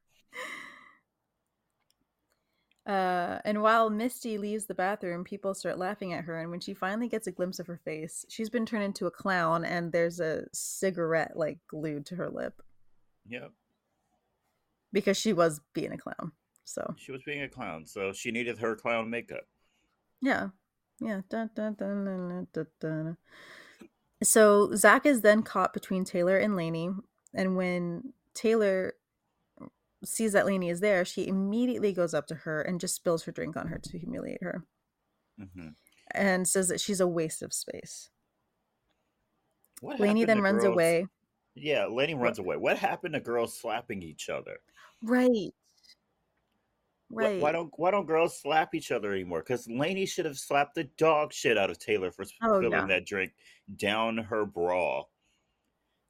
[2.86, 6.40] uh, and while Misty leaves the bathroom, people start laughing at her.
[6.40, 9.12] And when she finally gets a glimpse of her face, she's been turned into a
[9.12, 12.62] clown, and there's a cigarette like glued to her lip
[13.28, 13.52] Yep.
[14.94, 16.32] because she was being a clown.
[16.64, 19.48] So She was being a clown, so she needed her clown makeup.
[20.22, 20.50] yeah,
[21.00, 21.22] yeah.
[21.30, 23.18] Dun, dun, dun, dun, dun, dun, dun.
[24.24, 26.90] So Zach is then caught between Taylor and Laney,
[27.34, 28.94] and when Taylor
[30.06, 33.32] sees that Laney is there, she immediately goes up to her and just spills her
[33.32, 34.64] drink on her to humiliate her,
[35.38, 35.70] hmm
[36.12, 38.10] and says that she's a waste of space.
[39.82, 41.08] What Laney then runs girls- away.
[41.56, 42.58] Yeah, Laney runs away.
[42.58, 44.58] What happened to girls slapping each other?
[45.02, 45.54] Right.
[47.10, 47.40] Right.
[47.42, 49.40] Why don't Why don't girls slap each other anymore?
[49.40, 52.88] Because Laney should have slapped the dog shit out of Taylor for Oh, spilling yeah.
[52.88, 53.34] that drink
[53.76, 55.04] down her bra.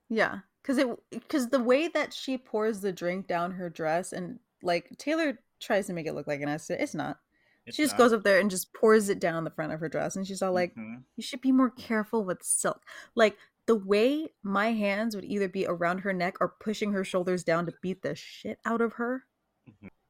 [0.10, 4.40] Yeah, because it because the way that she pours the drink down her dress and
[4.64, 7.20] like Taylor tries to make it look like an accident, it's not.
[7.68, 9.80] It's she just not- goes up there and just pours it down the front of
[9.80, 11.04] her dress, and she's all like, Mhm.
[11.16, 12.82] "You should be more careful with silk."
[13.14, 13.38] Like
[13.68, 17.66] the way my hands would either be around her neck or pushing her shoulders down
[17.68, 19.26] to beat the shit out of her.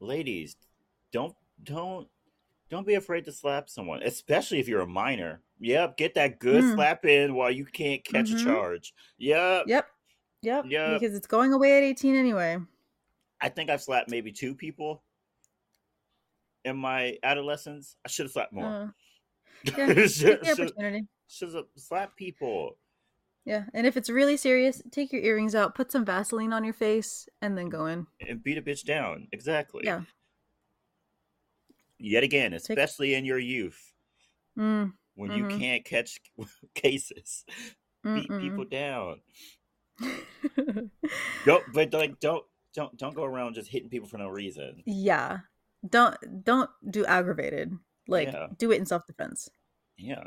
[0.01, 0.57] ladies
[1.13, 1.33] don't
[1.63, 2.09] don't
[2.69, 6.61] don't be afraid to slap someone especially if you're a minor yep get that good
[6.63, 6.73] Mm.
[6.75, 8.41] slap in while you can't catch Mhm.
[8.41, 9.89] a charge yep Yep,
[10.45, 10.99] yep, Yep.
[10.99, 12.57] because it's going away at eighteen anyway.
[13.41, 15.03] i think i've slapped maybe two people
[16.63, 18.87] in my adolescence i should have slapped more Uh,
[19.77, 21.07] yeah, take should the opportunity.
[21.41, 22.77] have slapped people
[23.45, 26.73] Yeah, and if it's really serious, take your earrings out, put some Vaseline on your
[26.73, 28.07] face, and then go in.
[28.27, 30.01] and beat a bitch down exactly Yeah.
[31.97, 33.91] yet again especially in your youth
[34.57, 35.37] Mm, when Mhm.
[35.37, 36.19] you can't catch
[36.75, 37.45] cases
[38.03, 38.39] beat mm-mm.
[38.41, 39.21] people down
[41.45, 42.43] Don't, but like, don't,
[42.73, 44.83] don't, don't go around just hitting people for no reason.
[44.85, 45.39] yeah,
[45.87, 47.71] don't don't do aggravated.
[48.07, 48.47] Like Yeah.
[48.57, 49.49] do it in self defense.
[49.97, 50.23] Yeah,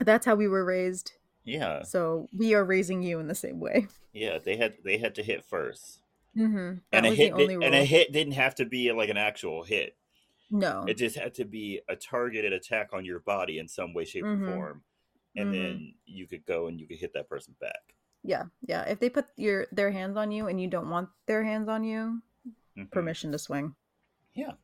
[0.00, 1.12] That's how we were raised.
[1.44, 3.88] yeah, So we are raising you in the same way.
[4.12, 4.38] yeah.
[4.38, 6.00] They had, they had to hit first,
[6.36, 6.78] Mm-hmm.
[6.92, 9.96] And a hit, did, and a hit didn't have to be like an actual hit.
[10.50, 10.84] no.
[10.86, 14.24] It just had to be a targeted attack on your body in some way, shape,
[14.24, 14.42] Mhm.
[14.48, 14.82] or form,
[15.34, 15.52] and Mhm.
[15.52, 17.95] then you could go and you could hit that person back.
[18.26, 18.82] Yeah, yeah.
[18.82, 21.84] If they put your their hands on you and you don't want their hands on
[21.84, 22.22] you,
[22.76, 22.90] Mhm.
[22.90, 23.76] permission to swing.
[24.34, 24.54] Yeah.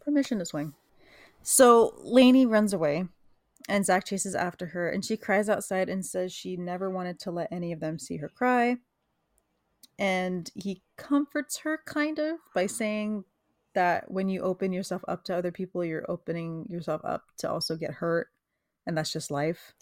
[0.00, 0.74] Permission to swing.
[1.42, 3.08] So Laney runs away
[3.68, 7.30] and Zach chases after her and she cries outside and says she never wanted to
[7.30, 8.78] let any of them see her cry.
[9.98, 13.24] And he comforts her kind of by saying
[13.74, 17.76] that when you open yourself up to other people, you're opening yourself up to also
[17.76, 18.28] get hurt.
[18.84, 19.74] And that's just life.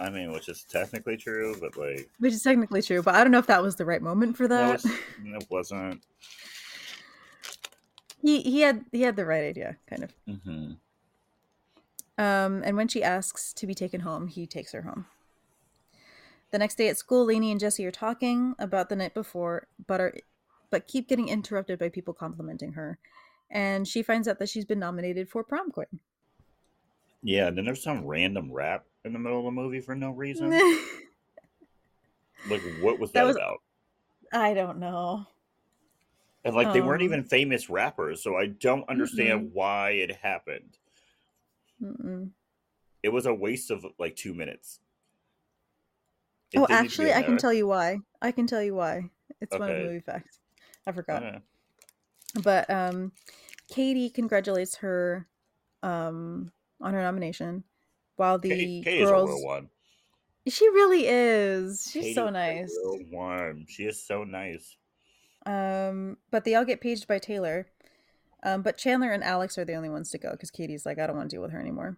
[0.00, 3.30] I mean, which is technically true, but like, Which is technically true, but I don't
[3.32, 4.74] know if that was the right moment for no, that.
[4.84, 6.02] it's- it wasn't.
[8.22, 10.14] he he had he had the right idea, kind of.
[10.26, 10.72] hmm
[12.18, 15.06] Um, and when she asks to be taken home, he takes her home.
[16.50, 20.00] The next day at school, Laney and Jesse are talking about the night before, but
[20.00, 20.14] are
[20.70, 22.98] but keep getting interrupted by people complimenting her.
[23.50, 26.00] And she finds out that she's been nominated for prom queen.
[27.22, 30.10] Yeah, and then there's some random rap in the middle of the movie for no
[30.10, 30.50] reason.
[32.50, 33.58] like, what was That that, was- about?
[34.32, 35.26] I don't know.
[36.44, 40.78] And like they weren't Um, even famous rappers, so I don't understand why it happened.
[41.82, 42.30] Mm-mm.
[43.02, 44.80] It was a waste of like two minutes.
[46.52, 47.98] It Oh, didn't need to be actually, I can tell you why.
[48.22, 49.10] I can tell you why.
[49.42, 49.84] It's one of the Okay.
[49.84, 50.38] movie facts.
[50.86, 51.22] I forgot.
[51.22, 51.38] Okay.
[52.44, 53.10] but um
[53.68, 55.26] katie congratulates her
[55.82, 57.64] um on her nomination
[58.20, 59.68] while the Katie, Katie's a girls one.
[60.46, 62.70] she really is she's so nice
[63.10, 63.64] one.
[63.68, 64.76] She is so nice.
[65.46, 67.66] um but they all get paged by taylor
[68.42, 71.06] Um, but Chandler and Alex are the only ones to go because Katie's like, I
[71.06, 71.96] don't want to deal with her anymore.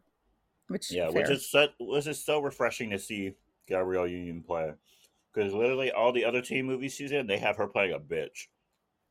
[0.68, 1.22] Which Yeah, fair.
[1.22, 3.34] which is so, which is so refreshing to see
[3.68, 4.72] Gabrielle Union play.
[5.32, 8.48] Because literally all the other teen movies she's in, they have her playing a bitch.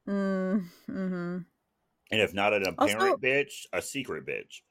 [0.07, 1.37] Mm, hmm
[2.11, 4.61] And if not an Also- apparent bitch, a secret bitch.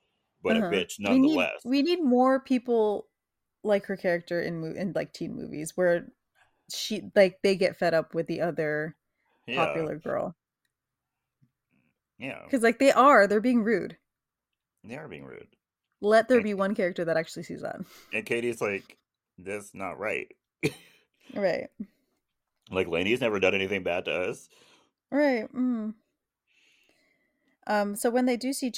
[0.43, 0.66] But Uh-huh.
[0.66, 1.61] a bitch We need, nonetheless.
[1.64, 3.07] we need more people
[3.62, 6.07] like her character in in like teen movies where
[6.72, 8.97] she like they get fed up with the other
[9.47, 9.57] yeah.
[9.66, 10.34] popular girl
[12.18, 12.41] Yeah.
[12.45, 13.97] because like they are they're being rude.
[14.84, 15.49] They are being rude.
[16.01, 17.76] Let there And- be one character that actually sees that.
[18.14, 18.97] And Katie's like,
[19.38, 20.28] that's not right.
[21.34, 21.68] Right.
[22.72, 24.49] Like Laney's never done anything bad to us.
[25.12, 25.47] Right.
[25.55, 25.95] Mm.
[27.66, 27.95] Um.
[27.97, 28.70] So when they do see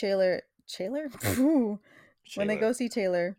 [0.72, 1.78] Taylor, Taylor,
[2.34, 3.36] when they go see Taylor,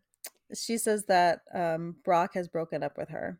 [0.53, 3.39] she says that um, Brock has broken up with her,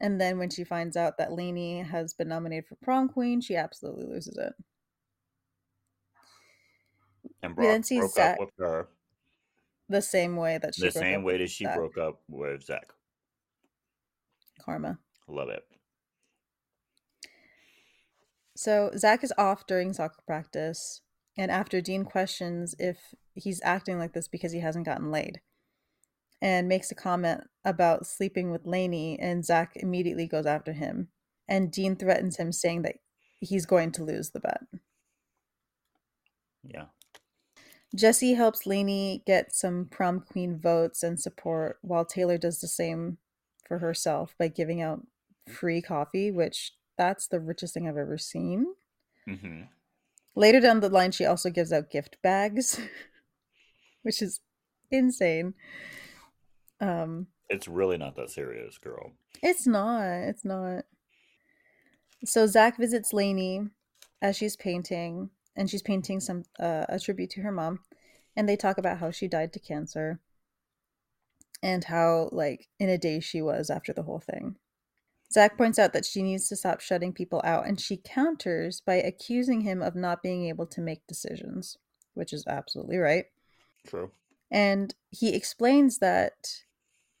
[0.00, 3.56] and then when she finds out that Laney has been nominated for prom queen, she
[3.56, 4.52] absolutely loses it.
[7.42, 8.88] and we then Brock broke Zach up with her
[9.88, 11.76] The same way that she the same way that she Zach.
[11.76, 12.92] broke up with Zach.
[14.60, 14.98] Karma.
[15.28, 15.64] Love it.
[18.56, 21.02] So Zach is off during soccer practice,
[21.38, 25.40] and after Dean questions if he's acting like this because he hasn't gotten laid,
[26.42, 31.08] and makes a comment about sleeping with Laney, and Zach immediately goes after him,
[31.48, 32.96] and Dean threatens him, saying that
[33.40, 34.62] he's going to lose the bet.
[36.64, 36.86] Yeah.
[37.94, 43.18] Jesse helps Laney get some prom queen votes and support, while Taylor does the same
[43.66, 45.06] for herself by giving out
[45.48, 48.66] free coffee, which that's the richest thing I've ever seen.
[49.26, 49.62] hmm
[50.38, 52.78] Later down the line, she also gives out gift bags,
[54.02, 54.38] which is
[54.88, 55.54] insane.
[56.80, 59.14] Um, It's really not that serious, girl.
[59.42, 60.04] it's not.
[60.06, 60.84] It's not.
[62.24, 63.66] So Zach visits Laney
[64.22, 67.80] as she's painting, and she's painting some uh, a tribute to her mom,
[68.36, 70.20] and they talk about how she died to cancer,
[71.64, 74.54] and how like in a day she was after the whole thing.
[75.30, 78.94] Zach points out that she needs to stop shutting people out, and she counters by
[78.94, 81.76] accusing him of not being able to make decisions,
[82.14, 83.26] which is absolutely right.
[83.86, 84.10] True.
[84.50, 86.62] And he explains that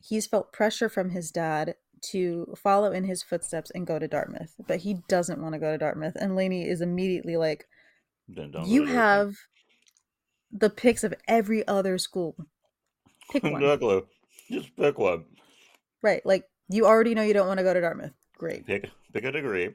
[0.00, 4.54] he's felt pressure from his dad to follow in his footsteps and go to Dartmouth,
[4.66, 6.16] but he doesn't want to go to Dartmouth.
[6.18, 7.66] And Laney is immediately like,
[8.28, 9.34] Then don't You have
[10.50, 12.36] the picks of every other school.
[13.30, 13.62] Pick one.
[13.62, 14.02] Exactly.
[14.50, 15.24] Just pick one.
[16.02, 16.24] right.
[16.24, 18.12] Like, you already know you don't want to go to Dartmouth.
[18.36, 18.66] Great.
[18.66, 19.74] Pick pick a degree.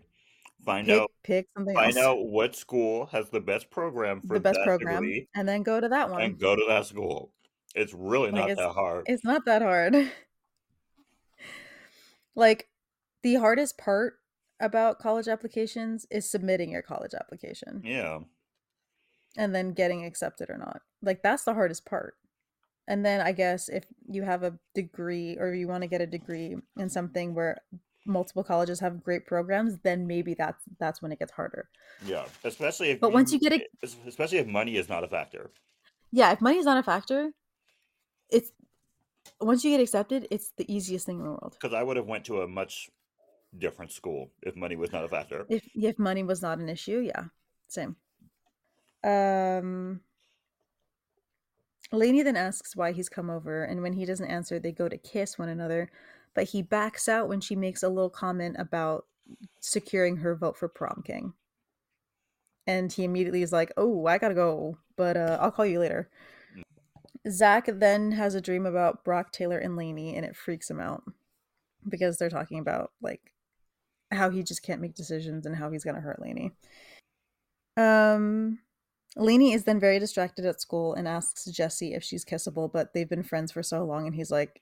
[0.66, 2.06] Find Pick, out pick something find else.
[2.06, 5.02] out what school has the best program for the best that program.
[5.04, 6.22] degree And then go to that one.
[6.22, 7.34] and go to that school.
[7.76, 9.04] It's really Like, not it's- that hard.
[9.08, 9.94] It's not that hard.
[12.36, 12.70] like
[13.24, 14.16] the hardest part
[14.60, 18.20] about college applications is submitting your college application Yeah.
[19.38, 20.82] and then getting accepted or not.
[21.02, 22.16] Like that's the hardest part.
[22.88, 26.08] And then I guess if you have a degree or you want to get a
[26.08, 27.62] degree in something where
[28.06, 31.70] multiple colleges have great programs, then maybe that's that's when it gets harder.
[32.06, 32.26] Yeah.
[32.44, 33.72] Especially if But once you get it-
[34.06, 35.52] especially if money is not a factor.
[36.12, 37.32] Yeah, if money is not a factor,
[38.30, 38.52] it's
[39.40, 41.58] once you get accepted, it's the easiest thing in the world.
[41.60, 42.90] Because I would have went to a much
[43.58, 45.46] different school if money was not a factor.
[45.50, 47.26] If if money was not an issue, yeah,
[47.68, 47.96] same.
[49.04, 50.02] Um,
[51.92, 54.98] Laney then asks why he's come over, and when he doesn't answer, they go to
[54.98, 55.90] kiss one another.
[56.34, 59.06] But he backs out when she makes a little comment about
[59.60, 61.34] securing her vote for prom king,
[62.66, 66.10] and he immediately is like, "Oh, I gotta go, but uh, I'll call you later."
[67.30, 71.04] Zach then has a dream about Brock Taylor and Laney, and it freaks him out
[71.88, 73.34] because they're talking about like
[74.12, 76.52] how he just can't make decisions and how he's gonna hurt Laney.
[77.78, 78.60] Um,
[79.16, 83.10] Laney is then very distracted at school and asks Jesse if she's kissable, but they've
[83.10, 84.62] been friends for so long, and he's like,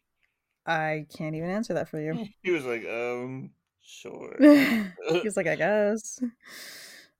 [0.65, 4.35] "I can't even answer that for you." He was like, um, sure.
[5.23, 6.21] he's like, "I guess."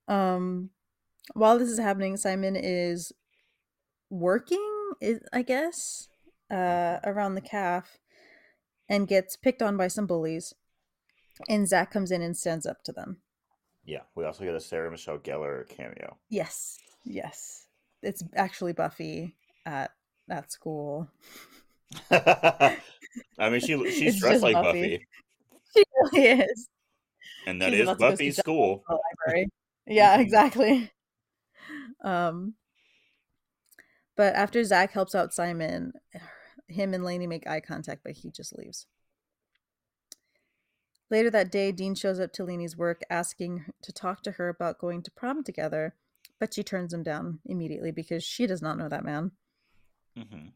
[0.08, 0.72] Um,
[1.34, 3.14] while this is happening, Simon is
[4.10, 6.10] working, is I guess,
[6.50, 7.98] uh, around the calf,
[8.90, 10.54] and gets picked on by some bullies.
[11.48, 13.22] And Zach comes in and stands up to them.
[13.86, 14.02] yeah.
[14.16, 16.18] We also get a Sarah Michelle Gellar cameo.
[16.30, 17.68] Yes, yes.
[18.02, 19.36] It's actually Buffy
[19.66, 19.92] at
[20.30, 21.08] at school.
[22.12, 24.82] I mean, she she's It's dressed like Buffy.
[24.82, 25.08] Buffy,
[25.76, 26.70] She really is.
[27.46, 28.84] and that She's is about to go see Buffy's school.
[28.90, 29.50] Library.
[29.88, 30.22] Yeah, Mhm.
[30.22, 30.92] exactly.
[32.04, 32.56] Um,
[34.16, 35.94] but after Zach helps out Simon,
[36.68, 38.88] him and Laney make eye contact, but he just leaves.
[41.12, 44.80] Later that day, Dean shows up to Laney's work asking to talk to her about
[44.80, 45.94] going to prom together,
[46.42, 49.32] but she turns him down immediately because she does not know that man.
[50.18, 50.48] hmm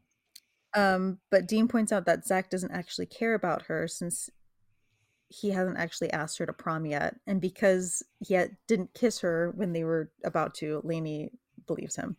[0.74, 4.28] Um, but Dean points out that Zach doesn't actually care about her since
[5.28, 9.72] he hasn't actually asked her to prom yet, and because he didn't kiss her when
[9.72, 11.30] they were about to, Laney
[11.68, 12.16] believes him.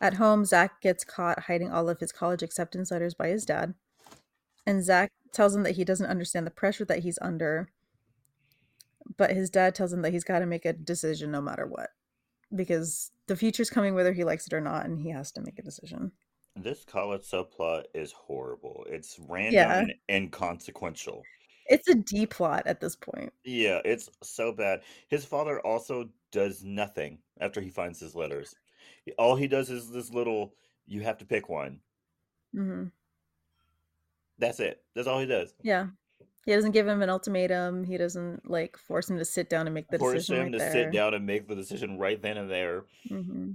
[0.00, 3.74] At home, Zach gets caught hiding all of his college acceptance letters by his dad,
[4.66, 7.70] and Zach tells him that he doesn't understand the pressure that he's under,
[9.16, 11.90] but his dad tells him that he's got to make a decision no matter what,
[12.54, 15.58] because the future's coming whether he likes it or not, and he has to make
[15.58, 16.12] a decision.
[16.56, 18.86] This college subplot is horrible.
[18.88, 19.78] It's random Yeah.
[19.80, 21.22] and inconsequential.
[21.66, 23.32] It's a D plot at this point.
[23.44, 24.82] Yeah, it's so bad.
[25.08, 28.54] His father also does nothing after he finds his letters.
[29.18, 30.54] All he does is this little,
[30.86, 31.80] you have to pick one.
[32.52, 32.84] hmm
[34.38, 34.82] That's it.
[34.94, 35.54] That's all he does.
[35.62, 35.88] Yeah.
[36.46, 37.84] He doesn't give him an ultimatum.
[37.84, 40.52] He doesn't like force him to sit down and make the Force decision him right
[40.52, 40.72] to there.
[40.72, 42.84] sit down and make the decision right then and there.
[43.08, 43.52] hmm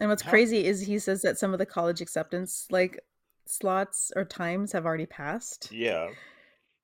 [0.00, 3.00] And what's How- crazy is he says that some of the college acceptance like
[3.46, 5.70] slots or times have already passed.
[5.72, 6.08] Yeah.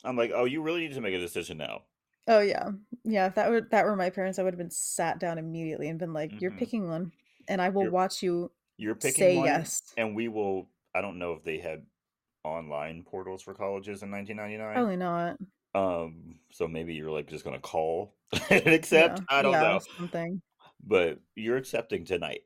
[0.05, 1.83] I'm like, oh, you really need to make a decision now.
[2.27, 2.71] Oh yeah,
[3.05, 3.27] yeah.
[3.27, 5.99] If that were that were my parents, I would have been sat down immediately and
[5.99, 6.59] been like, "You're Mhm.
[6.59, 7.13] picking one,
[7.49, 10.71] and I will You're- watch you You're picking say one, yes." and we will.
[10.95, 11.85] I don't know if they had
[12.45, 14.75] online portals for colleges in 1999.
[14.75, 15.37] Probably not.
[15.75, 18.15] Um, so maybe you're like just gonna call
[18.51, 19.21] and accept.
[19.21, 20.43] Yeah, I don't yeah, know, something.
[20.85, 22.43] but you're accepting tonight.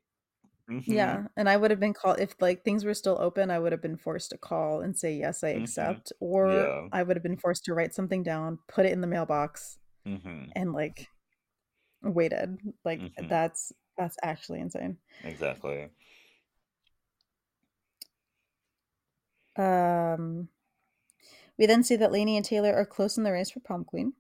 [0.71, 0.85] Mhm.
[0.87, 3.51] Yeah, and I would have been called if like things were still open.
[3.51, 5.61] I would have been forced to call and say yes, I Mhm.
[5.63, 6.89] accept, or Yeah.
[6.93, 10.53] I would have been forced to write something down, put it in the mailbox, Mhm.
[10.57, 11.09] and like
[12.03, 12.59] waited.
[12.85, 13.29] Like Mhm.
[13.29, 14.99] that's that's actually insane.
[15.25, 15.91] Exactly.
[19.59, 20.49] Um,
[21.59, 24.15] we then see that Laney and Taylor are close in the race for prom queen.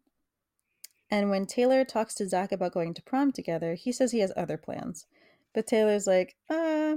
[1.11, 4.33] And when Taylor talks to Zach about going to prom together, he says he has
[4.37, 5.07] other plans.
[5.55, 6.97] But Taylor's like, uh,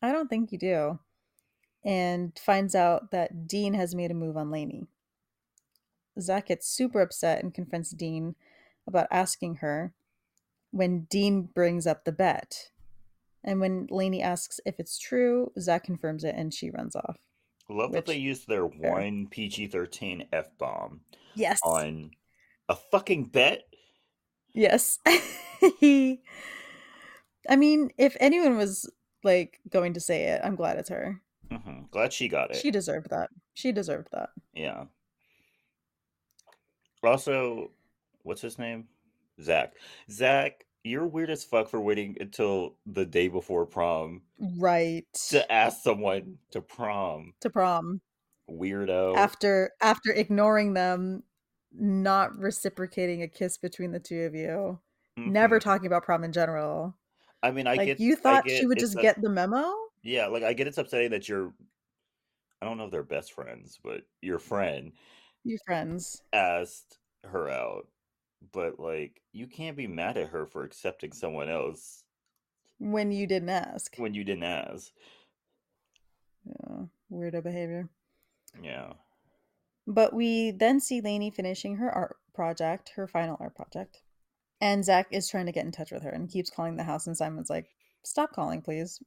[0.00, 1.00] I don't think you do.
[1.84, 4.86] And finds out that Dean has made a move on Laney.
[6.20, 8.36] Zach gets super upset and confronts Dean
[8.86, 9.94] about asking her
[10.70, 12.70] when Dean brings up the bet.
[13.42, 17.16] And when Laney asks if it's true, Zach confirms it and she runs off.
[17.70, 21.00] Love that they used their one PG-13 f bomb
[21.34, 21.58] Yes.
[21.64, 22.10] on
[22.68, 23.62] a fucking bet.
[24.52, 24.98] Yes.
[25.80, 26.20] he
[27.48, 28.90] I mean, if anyone was
[29.22, 31.20] like going to say it, I'm glad it's her.
[31.50, 32.56] hmm Glad she got it.
[32.56, 33.30] She deserved that.
[33.54, 34.30] She deserved that.
[34.52, 34.84] Yeah.
[37.02, 37.70] Also,
[38.22, 38.88] what's his name?
[39.40, 39.72] Zach.
[40.10, 44.22] Zach, you're weird as fuck for waiting until the day before prom
[44.58, 45.06] Right.
[45.28, 47.34] to ask someone to prom.
[47.40, 48.00] To prom.
[48.50, 49.14] Weirdo.
[49.16, 51.22] After after ignoring them,
[51.72, 54.80] not reciprocating a kiss between the two of you.
[55.16, 55.62] Never Mhm.
[55.62, 56.96] talking about prom in general.
[57.42, 58.00] I mean, I like get.
[58.00, 59.72] you thought get she would just up- get the memo?
[60.02, 61.54] Yeah, like I get it's upsetting that you're.
[62.60, 64.92] I don't know if they're best friends, but your friend
[65.44, 66.22] your friends.
[66.32, 67.86] asked her out,
[68.52, 72.04] but like you can't be mad at her for accepting someone else
[72.78, 73.96] When you didn't ask.
[73.96, 74.90] when you didn't ask.
[76.44, 76.84] Yeah.
[77.12, 77.88] Weirdo behavior.
[78.62, 78.92] Yeah.
[79.86, 84.02] But we then see Laney finishing her art project, her final art project.
[84.60, 87.06] And Zach is trying to get in touch with her and keeps calling the house,
[87.06, 87.66] and Simon's like,
[88.02, 89.02] Stop calling, please.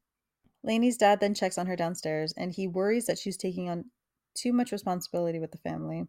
[0.63, 3.85] Laney's dad then checks on her downstairs, and he worries that she's taking on
[4.35, 6.05] too much responsibility with the family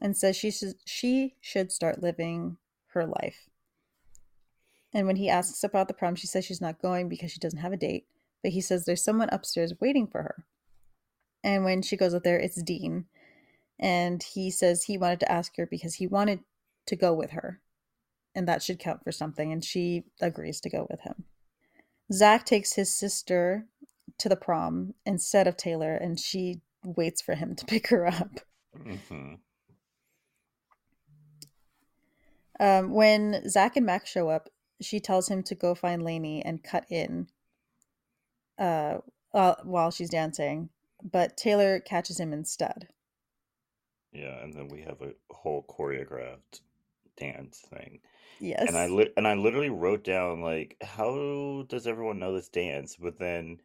[0.00, 2.56] and says she should, she should start living
[2.96, 3.48] her life.
[4.92, 7.58] And when he asks about the prom, she says she's not going because she doesn't
[7.58, 8.06] have a date,
[8.42, 10.46] but he says there's someone upstairs waiting for her.
[11.44, 13.06] And when she goes up there, it's Dean.
[13.78, 16.40] And he says he wanted to ask her because he wanted
[16.86, 17.60] to go with her.
[18.34, 19.52] And that should count for something.
[19.52, 21.24] And she agrees to go with him.
[22.12, 23.66] Zach takes his sister
[24.18, 28.40] to the prom instead of taylor and she waits for him to pick her up.
[29.08, 29.34] Hmm
[32.60, 34.48] um, when zach and max show up
[34.80, 37.28] she tells him to go find Laney and cut in
[38.58, 38.98] uh,
[39.34, 40.68] uh, while she's dancing
[41.02, 42.88] but taylor catches him instead
[44.12, 46.60] Yeah, and then we have a whole choreographed
[47.18, 48.00] dance thing.
[48.40, 52.48] yes And I li- and I literally wrote down like, how does everyone know this
[52.48, 52.96] dance?
[52.96, 53.58] But then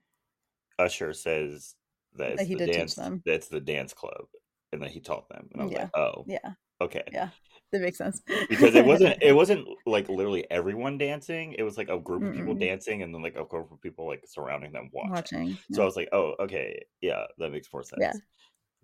[0.79, 1.75] Usher says
[2.15, 2.95] that That he did teach dance.
[2.95, 3.23] them.
[3.25, 4.25] That's the dance club,
[4.73, 5.49] and that he taught them.
[5.53, 5.83] And I was Yeah.
[5.83, 7.03] like, oh, yeah okay.
[7.11, 7.29] yeah
[7.71, 11.53] that makes sense Because it wasn't it wasn't like literally everyone dancing.
[11.57, 14.07] It was like a group of people dancing, and then like a group of people
[14.07, 15.39] like surrounding them watching.
[15.39, 18.01] watching So I was like, oh, okay, yeah, that makes more sense.
[18.01, 18.13] Yeah.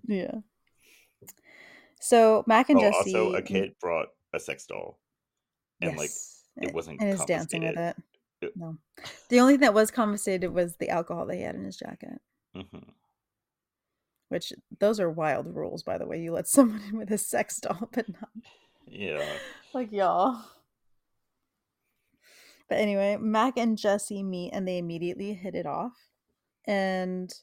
[0.07, 0.35] Yeah.
[1.99, 3.13] So Mac and Oh, Jesse.
[3.15, 4.99] also, a kid brought a sex doll,
[5.81, 6.11] and like
[6.61, 7.95] it wasn't and is dancing with it.
[8.55, 8.77] No.
[9.29, 12.19] The only thing that was confiscated was the alcohol that he had in his jacket.
[12.55, 12.77] hmm
[14.29, 16.19] Which those are wild rules, by the way.
[16.21, 18.29] You let someone in with a sex doll, but not
[18.85, 19.23] Yeah.
[19.73, 20.41] like y'all.
[22.69, 25.93] But anyway, Mac and Jesse meet and they immediately hit it off.
[26.65, 27.33] And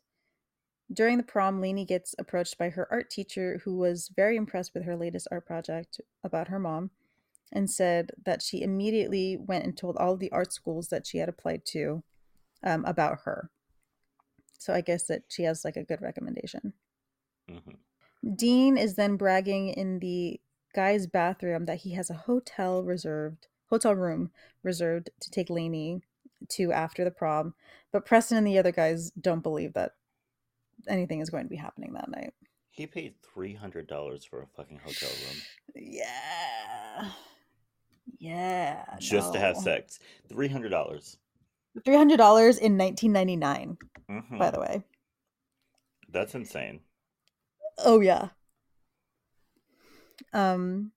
[0.93, 4.85] during the prom, Laney gets approached by her art teacher, who was very impressed with
[4.85, 6.91] her latest art project about her mom,
[7.51, 11.28] and said that she immediately went and told all the art schools that she had
[11.28, 12.03] applied to
[12.62, 13.51] um, about her.
[14.64, 16.72] So I guess that she has like a good recommendation.
[17.48, 17.74] hmm
[18.34, 20.40] Dean is then bragging in the
[20.74, 24.30] guy's bathroom that he has a hotel reserved hotel room
[24.62, 26.00] reserved to take Laney
[26.48, 27.52] to after the prom.
[27.92, 29.92] But Preston and the other guys don't believe that
[30.88, 32.32] anything is going to be happening that night.
[32.70, 35.42] He paid three hundred dollars for a fucking hotel room
[35.74, 37.10] Yeah.
[38.18, 38.84] Yeah.
[38.98, 39.98] just to have sex.
[40.30, 41.18] Three hundred dollars.
[41.81, 44.85] $300 in 1999, hmm by the way.
[46.09, 46.81] That's insane.
[47.79, 48.29] Oh yeah.
[50.33, 50.93] Um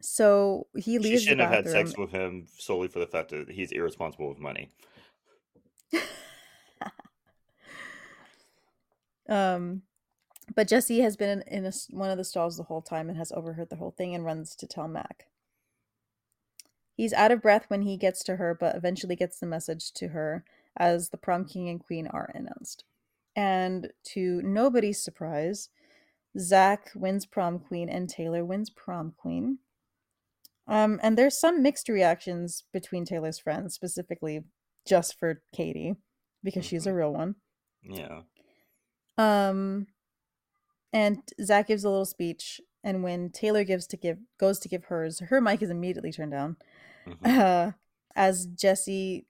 [0.00, 3.30] so he She leaves the shouldn't have had sex with him solely for the fact
[3.30, 4.70] that he's irresponsible with money.
[9.28, 9.82] Um,
[10.54, 13.30] but Jesse has been in, a one of the stalls the whole time and has
[13.32, 15.26] overheard the whole thing and runs to tell Mac.
[16.98, 20.08] He's out of breath when he gets to her, but eventually gets the message to
[20.08, 20.44] her
[20.76, 22.82] as the prom king and queen are announced.
[23.36, 25.68] And to nobody's surprise,
[26.36, 29.60] Zach wins prom queen and Taylor wins prom queen.
[30.66, 34.42] Um, and there's some mixed reactions between Taylor's friends, specifically
[34.84, 35.94] just for Katie,
[36.42, 36.96] because she's a Mhm.
[36.96, 37.36] real one.
[37.84, 38.22] Yeah.
[39.16, 39.86] Um,
[40.92, 44.86] and Zach gives a little speech, and when Taylor gives to give goes to give
[44.86, 46.56] hers, her mic is immediately turned down.
[47.08, 47.38] Mhm.
[47.40, 47.72] Uh,
[48.16, 49.26] as Jesse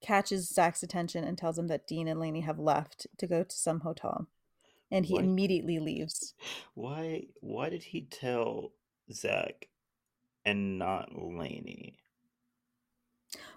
[0.00, 3.56] catches Zach's attention and tells him that Dean and Laney have left to go to
[3.56, 4.28] some hotel,
[4.90, 5.24] and he What?
[5.24, 6.34] immediately leaves.
[6.74, 7.26] Why?
[7.40, 8.74] Why did he tell
[9.10, 9.68] Zach
[10.44, 11.98] and not Laney?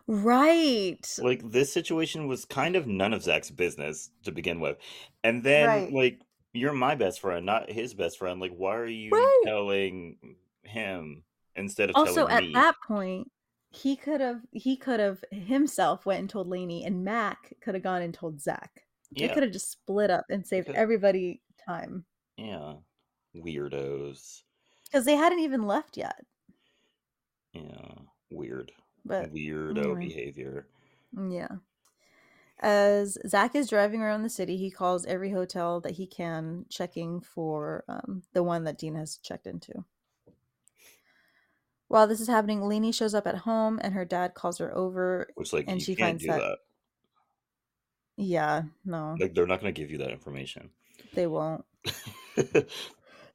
[0.07, 1.07] Right.
[1.19, 4.77] Like this situation was kind of none of Zach's business to begin with,
[5.23, 5.91] and then Right.
[5.91, 6.21] like
[6.53, 8.39] you're my best friend, not his best friend.
[8.39, 9.43] Like, why are you Right.
[9.43, 10.17] telling
[10.63, 11.23] him
[11.57, 12.53] instead of Also, at me?
[12.53, 13.31] that point,
[13.69, 17.83] he could have he could have himself went and told Laney, and Mac could have
[17.83, 18.83] gone and told Zach.
[19.15, 22.05] They could have just split up and saved everybody time
[22.37, 22.73] yeah,
[23.35, 24.43] weirdos.
[24.85, 26.25] because they hadn't even left yet.
[27.53, 27.93] Yeah,
[28.29, 28.71] weird,
[29.05, 30.67] But weirdo anyway, behavior.
[31.29, 31.47] yeah.
[32.59, 37.21] As Zach is driving around the city, he calls every hotel that he can, checking
[37.21, 39.85] for um, the one that Dean has checked into.
[41.89, 45.33] While this is happening, Laney shows up at home and her dad calls her over
[45.35, 46.57] Which like and you she can't finds do that, that.
[48.17, 50.71] yeah, no, Like they're not gonna give you that information.
[51.13, 51.65] they won't.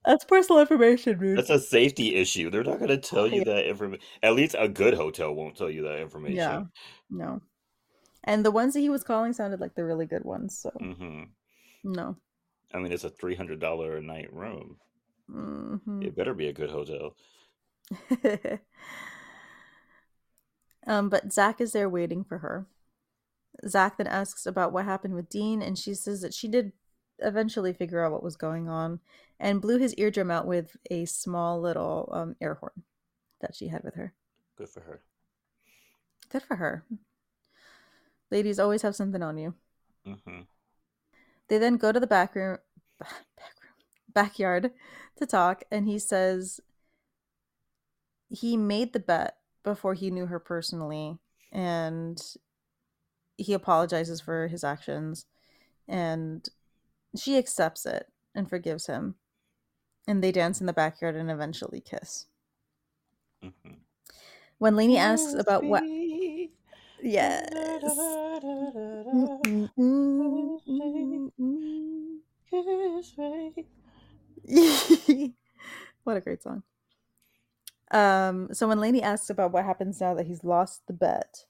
[0.05, 1.45] That's personal information, dude.
[1.45, 2.49] That's a safety issue.
[2.49, 4.03] They're not gonna tell you that information.
[4.23, 6.57] At least a good hotel won't tell you that information.
[6.57, 6.65] Yeah,
[7.11, 7.43] no.
[8.25, 11.35] And the ones that he was calling sounded like the really good ones, so hmm
[11.85, 12.17] no.
[12.75, 14.79] I mean, it's a three hundred dollar a night room.
[15.29, 17.17] hmm It better be a good hotel.
[20.87, 22.67] um, but Zach is there waiting for her.
[23.67, 26.73] Zach then asks about what happened with Dean, and she says that she did
[27.19, 29.01] eventually figure out what was going on
[29.39, 32.83] and blew his eardrum out with a small little um, air horn
[33.41, 34.15] that she had with her.
[34.57, 35.03] Good for her.
[36.31, 36.85] Good for her.
[38.31, 39.55] Ladies always have something on you.
[40.05, 40.41] hmm
[41.49, 42.59] They then go to the back room,
[42.99, 43.75] back room,
[44.09, 44.71] backyard
[45.17, 46.61] to talk, and he says
[48.33, 51.19] he made the bet before he knew her personally,
[51.53, 52.21] and
[53.37, 55.27] he apologizes for his actions,
[55.87, 56.49] and
[57.17, 59.17] she accepts it and forgives him,
[60.09, 62.27] and they dance in the backyard and eventually kiss.
[63.43, 63.51] hmm
[64.59, 65.85] When Laney asks about what,
[67.03, 67.49] yes.
[72.51, 73.67] Kiss me.
[76.05, 76.63] what a great song.
[77.93, 81.45] Um, so when Laney asks about what happens now that he's lost the bet,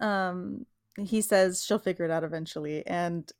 [0.00, 0.66] um,
[0.98, 3.30] he says she'll figure it out eventually, and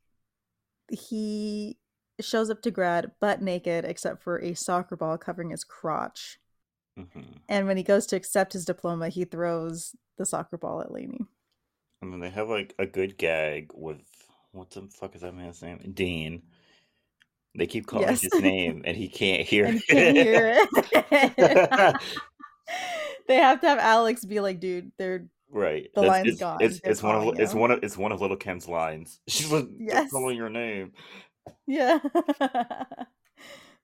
[0.90, 1.78] he
[2.20, 6.39] shows up to grad butt naked except for a soccer ball covering his crotch.
[6.97, 10.93] hmm And when he goes to accept his diploma, he throws the soccer ball at
[10.93, 11.27] Laney.
[12.02, 14.02] And then they have like a good gag with
[14.52, 15.93] what the fuck is that man's name?
[15.94, 16.43] Dean.
[17.56, 18.20] They keep calling Yes.
[18.20, 20.68] his name and he can't hear and he can't hear it.
[21.39, 21.97] it.
[23.26, 25.90] they have to have Alex be like, dude, they're Right.
[25.94, 26.59] The That's line's it's gone.
[26.59, 29.20] it's it's one of calling it's one of it's one of Lil' Kim's lines.
[29.28, 30.10] She's like, Yes.
[30.10, 30.93] calling your name."
[31.66, 31.98] Yeah.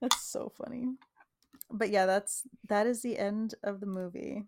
[0.01, 0.95] that's so funny.
[1.71, 4.45] But yeah, that's that is the end of the movie.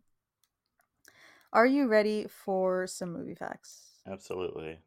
[1.53, 4.01] Are you ready for some movie facts?
[4.07, 4.79] Absolutely.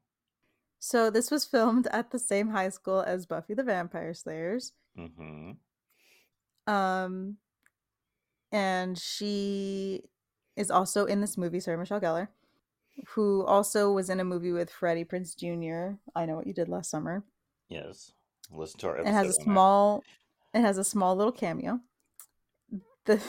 [0.78, 4.72] So this was filmed at the same high school as Buffy the Vampire Slayers.
[4.98, 5.52] Mm-hmm.
[6.72, 7.36] Um
[8.52, 10.02] and she
[10.56, 12.28] is also in this movie, Sarah Michelle Gellar,
[13.08, 15.96] who also was in a movie with Freddie Prinze Jr.
[16.14, 17.24] I know what you did last summer.
[17.68, 18.12] Yes.
[18.50, 20.02] Listen to our It has a small
[20.54, 21.80] it has a small little cameo.
[23.04, 23.20] The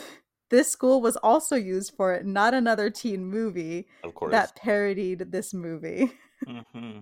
[0.49, 4.31] this school was also used for not another teen movie of course.
[4.31, 6.13] that parodied this movie.
[6.73, 6.99] hmm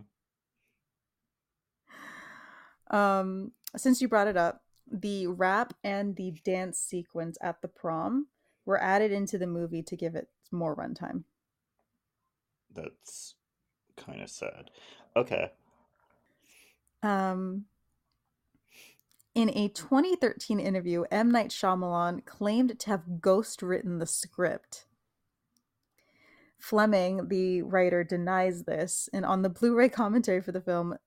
[2.90, 8.28] Um since you brought it up, the rap and the dance sequence at the prom
[8.66, 11.24] were added into the movie to give it more runtime.
[12.74, 13.36] That's
[13.96, 14.72] kind of sad.
[15.16, 15.52] Okay.
[17.02, 17.66] Um,
[19.34, 21.32] in a 2013 interview, M.
[21.32, 24.86] Night Shyamalan claimed to have ghost written the script.
[26.58, 30.98] Fleming, the writer, denies this, and on the Blu ray commentary for the film,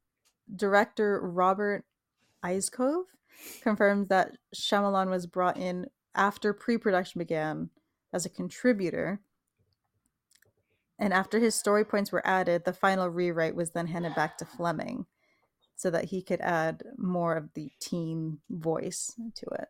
[0.55, 1.85] director Robert
[2.45, 3.05] Iscove
[3.63, 7.71] confirms that Shyamalan was brought in after pre production began
[8.13, 9.21] as a contributor.
[10.99, 14.45] And after his story points were added, the final rewrite was then handed back to
[14.45, 15.07] Fleming
[15.77, 19.69] so that he could add more of the teen voice to it.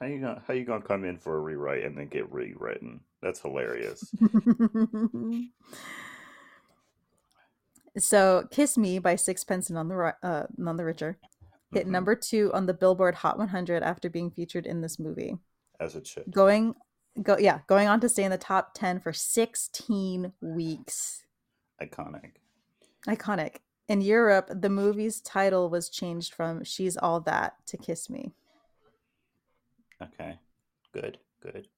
[0.00, 3.00] How you gonna how you gonna come in for a rewrite and then get rewritten?
[3.20, 4.14] That's hilarious.
[8.02, 11.18] so, "Kiss Me" by Sixpence None the uh, None the Richer
[11.72, 11.90] hit Mhm.
[11.90, 15.38] number two on the Billboard Hot 100 after being featured in this movie.
[15.80, 16.30] As it should.
[16.30, 16.74] Going,
[17.22, 21.24] go yeah, going on to stay in the top 10 for 16 weeks.
[21.80, 22.32] Iconic.
[23.06, 23.56] Iconic.
[23.86, 28.32] In Europe, the movie's title was changed from "She's All That" to "Kiss Me."
[30.02, 30.38] Okay.
[30.92, 31.18] Good.
[31.40, 31.68] Good.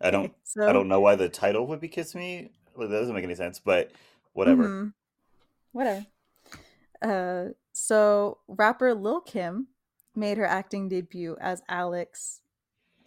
[0.00, 2.50] I don't Okay, so I don't know why the title would be Kiss Me.
[2.76, 3.92] Like, that doesn't make any sense, but
[4.32, 4.68] whatever.
[4.68, 4.94] Mhm.
[5.74, 6.06] Whatever.
[7.02, 9.66] Uh, so rapper Lil Kim
[10.14, 12.40] made her acting debut as Alex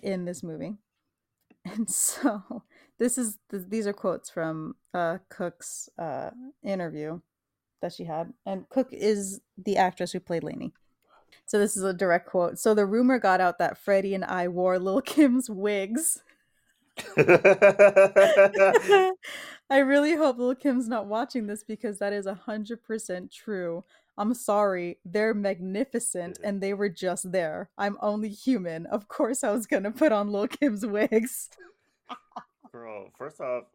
[0.03, 0.75] in this movie,
[1.65, 2.63] and so
[2.99, 6.31] this is th- these are quotes from uh, Cook's uh,
[6.61, 7.21] interview
[7.81, 10.73] that she had, and Cook is the actress who played Laney.
[11.45, 12.59] So this is a direct quote.
[12.59, 16.21] So the rumor got out that Freddie and I wore Lil Kim's wigs.
[19.69, 23.83] I really hope Lil Kim's not watching this because that is a hundred percent true.
[24.17, 27.69] I'm sorry, they're magnificent and they were just there.
[27.77, 28.85] I'm only human.
[28.87, 31.49] Of course I was gonna put on Lil Kim's wigs.
[32.71, 33.65] Girl, first off,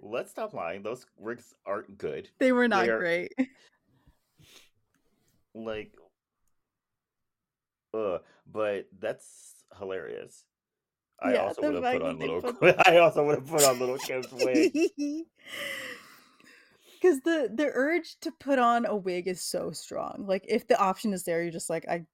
[0.00, 0.82] let's stop lying.
[0.82, 2.28] Those wigs aren't good.
[2.38, 3.32] They were not They are- great.
[5.54, 5.96] Like,
[7.94, 8.18] uh,
[8.52, 10.44] but that's hilarious.
[11.20, 12.40] I Yeah, also would have put on little.
[12.42, 14.72] put- I also would have put on Lil' Kim's wig.
[17.00, 20.24] Because the the urge to put on a wig is so strong.
[20.26, 22.06] Like if the option is there, you're just like I,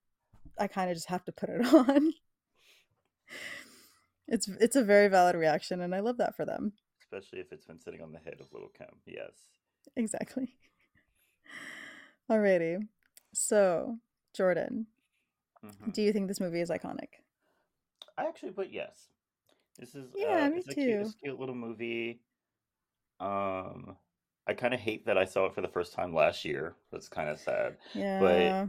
[0.59, 2.13] I kind of just have to put it on.
[4.29, 6.75] It's it's a very valid reaction, and I love that for them.
[7.01, 8.89] Especially if it's been sitting on the head of little Kim.
[9.07, 9.33] Yes.
[9.97, 10.49] Exactly.
[12.31, 12.87] Alrighty.
[13.33, 13.99] So,
[14.37, 14.87] Jordan,
[15.65, 15.93] Mhm.
[15.95, 17.24] do you think this movie is iconic?
[18.16, 19.09] I actually put yes.
[19.78, 21.19] This is Yeah, uh, me it's a cute, it's too.
[21.23, 22.20] a cute little movie.
[23.20, 23.97] Um,
[24.47, 26.74] I kind of hate that I saw it for the first time last year.
[26.93, 27.77] That's kind of sad.
[27.95, 28.20] Yeah.
[28.20, 28.69] But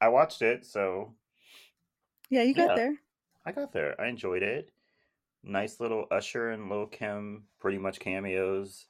[0.00, 1.14] I watched it, so
[2.28, 2.74] yeah, you got yeah.
[2.76, 2.94] there.
[3.46, 4.00] I got there.
[4.00, 4.70] I enjoyed it.
[5.42, 8.86] Nice little Usher and Lil Kim, pretty much cameos.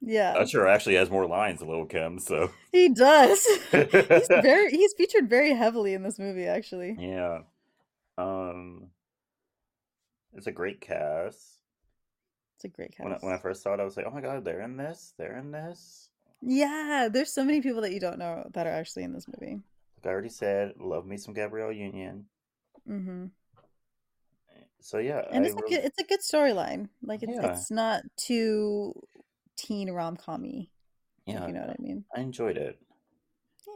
[0.00, 0.34] Yeah.
[0.36, 3.46] Usher actually has more lines than Lil Kim, so He does.
[3.70, 6.96] he's very he's featured very heavily in this movie actually.
[6.98, 7.40] yeah.
[8.18, 8.88] Um,
[10.36, 11.62] it's a great cast.
[12.56, 13.24] It's a great When I, cast.
[13.24, 15.14] when I first saw it, I was like, "Oh my god, they're in this!
[15.18, 16.08] They're in this!"
[16.42, 19.60] Yeah, there's so many people that you don't know that are actually in this movie.
[19.96, 22.26] Like I already said, love me some Gabrielle Union.
[22.88, 23.24] Mm hmm
[24.80, 26.88] So yeah, And I it's a good it's a good storyline.
[27.02, 27.52] Like it's Yeah.
[27.52, 28.92] it's not too
[29.56, 30.68] teen rom commy.
[31.26, 32.04] yeah, If you know what I mean.
[32.14, 32.78] I enjoyed it.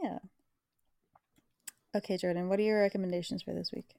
[0.03, 0.19] Yeah.
[1.93, 3.95] Okay, Jordan, what are your recommendations for this week?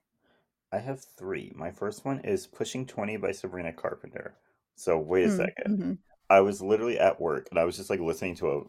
[0.72, 1.52] I have three.
[1.54, 4.34] My first one is Pushing 20 by Sabrina Carpenter.
[4.74, 5.66] So wait a Mm, second.
[5.66, 5.98] mhm.
[6.30, 8.62] I was literally at work and I was just like listening to a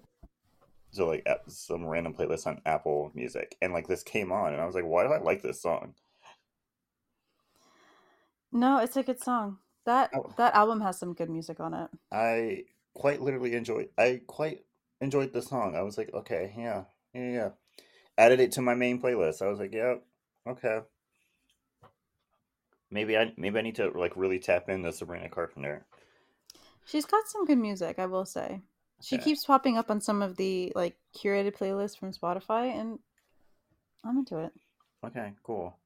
[0.94, 4.66] to like some random playlist on Apple Music and like this came on and I
[4.66, 5.96] was like, why do I like this song?
[8.54, 9.60] No, it's a good song.
[9.86, 10.34] That Oh.
[10.38, 11.90] that album has some good music on it.
[12.12, 13.90] I quite literally enjoyed.
[13.98, 14.66] I quite
[15.02, 15.76] enjoyed the song.
[15.76, 17.50] I was like, okay, yeah, yeah, yeah.
[18.18, 19.42] Added it to my main playlist.
[19.42, 20.06] I was like, yep,
[20.48, 20.82] okay.
[22.94, 25.86] Maybe I maybe I need to like really tap into Sabrina Carpenter.
[26.86, 28.61] She's got some good music, I will say.
[29.02, 29.20] She Okay.
[29.20, 32.99] keeps popping up on some of the like curated playlists from Spotify, and
[34.03, 34.53] I'm into it.
[35.06, 35.78] Okay, cool.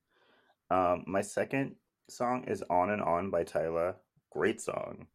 [0.72, 1.76] Um, my second
[2.10, 3.96] song is "On and On" by Tyla.
[4.32, 5.08] Great song.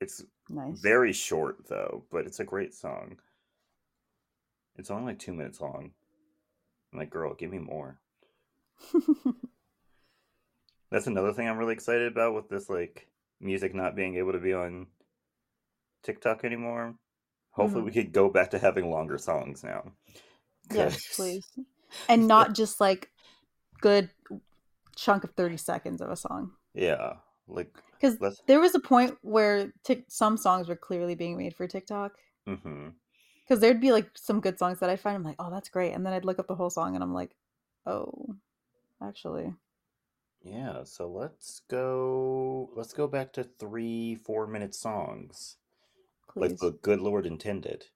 [0.00, 0.82] It's Nice.
[0.82, 3.18] very short though, but it's a great song.
[4.76, 5.92] It's only like two minutes long.
[6.92, 8.00] I'm like, girl, give me more.
[10.96, 13.06] That's another thing I'm really excited about with this like
[13.38, 14.86] music not being able to be on
[16.02, 16.94] TikTok anymore.
[17.50, 17.84] Hopefully, mm-hmm.
[17.84, 19.92] we could go back to having longer songs now.
[20.72, 21.46] Yes, please.
[22.08, 23.10] And not just like
[23.82, 24.08] good
[24.96, 26.52] chunk of 30 seconds of a song.
[26.72, 27.16] Yeah,
[27.46, 31.68] like Because there was a point where tic- some songs were clearly being made for
[31.68, 32.12] TikTok.
[32.48, 32.88] Mm-hmm.
[33.44, 35.92] Because there'd be like some good songs that I'd find, I'm like, oh, that's great.
[35.92, 37.36] And then I'd look up the whole song and I'm like,
[37.84, 38.34] oh,
[39.02, 39.52] actually.
[40.46, 42.70] Yeah, so let's go.
[42.76, 45.56] Let's go back to three, four minute songs,
[46.36, 46.60] like Please.
[46.60, 47.86] the good Lord intended.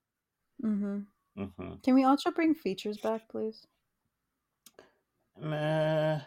[0.64, 1.01] Mm-hmm.
[1.40, 1.74] Mm-hmm.
[1.85, 3.66] Can we also bring features back, please?
[5.40, 6.20] Meh.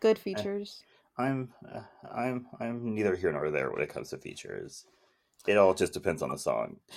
[0.00, 0.84] Good features.
[1.18, 1.80] I'm uh,
[2.14, 4.86] I'm I'm neither here nor there when it comes to features.
[5.48, 6.76] It all just depends on the song.
[6.88, 6.96] to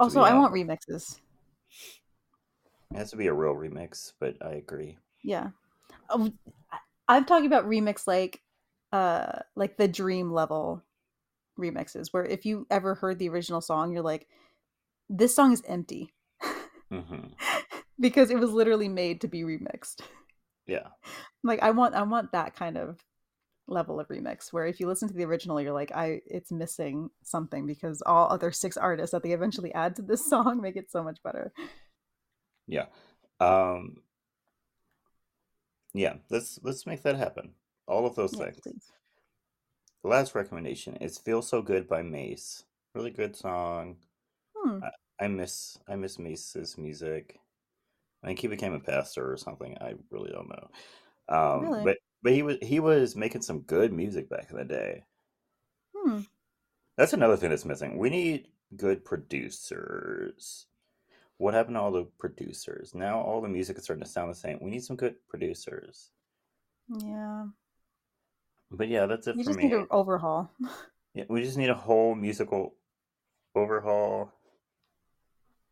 [0.00, 1.18] Also, be I want remixes.
[2.92, 4.96] It has to be a real remix, but I agree.
[5.22, 5.50] Yeah.
[6.08, 6.30] Oh,
[7.08, 8.42] I'm talking about remix like
[8.92, 10.82] uh like the dream level
[11.58, 14.28] remixes where if you ever heard the original song you're like
[15.08, 16.12] this song is empty
[16.90, 17.36] hmm
[18.00, 20.00] because it was literally made to be remixed.
[20.66, 20.88] Yeah,
[21.42, 23.00] Like I want I want that kind of
[23.68, 27.10] level of remix where if you listen to the original you're like I it's missing
[27.24, 30.90] something because all other six artists that they eventually add to this song make it
[30.90, 31.52] so much better.
[32.66, 32.86] yeah,
[33.40, 33.96] um,
[35.96, 36.18] yeah.
[36.30, 37.54] Let's let's make that happen.
[37.86, 38.60] All of those Yeah, things.
[38.62, 38.92] please.
[40.00, 42.64] The last recommendation is "Feel So Good" by Mase.
[42.94, 43.98] Really good song.
[44.54, 44.80] Hmm.
[45.20, 47.38] I miss I miss Mase's music.
[48.22, 49.78] I think he became a pastor or something.
[49.80, 50.70] I really don't know.
[51.28, 51.82] Um, Really?
[51.82, 55.04] But but he was he was making some good music back in the day.
[55.94, 56.20] Hmm.
[56.96, 57.96] That's another thing that's missing.
[57.98, 60.66] We need good producers.
[61.38, 62.94] What happened to all the producers?
[62.94, 64.58] Now all the music is starting to sound the same.
[64.60, 66.10] We need some good producers.
[66.88, 67.46] Yeah.
[68.70, 69.64] But yeah, that's it You for just me.
[69.68, 70.50] need an overhaul.
[71.14, 72.74] Yeah, we just need a whole musical
[73.54, 74.30] overhaul.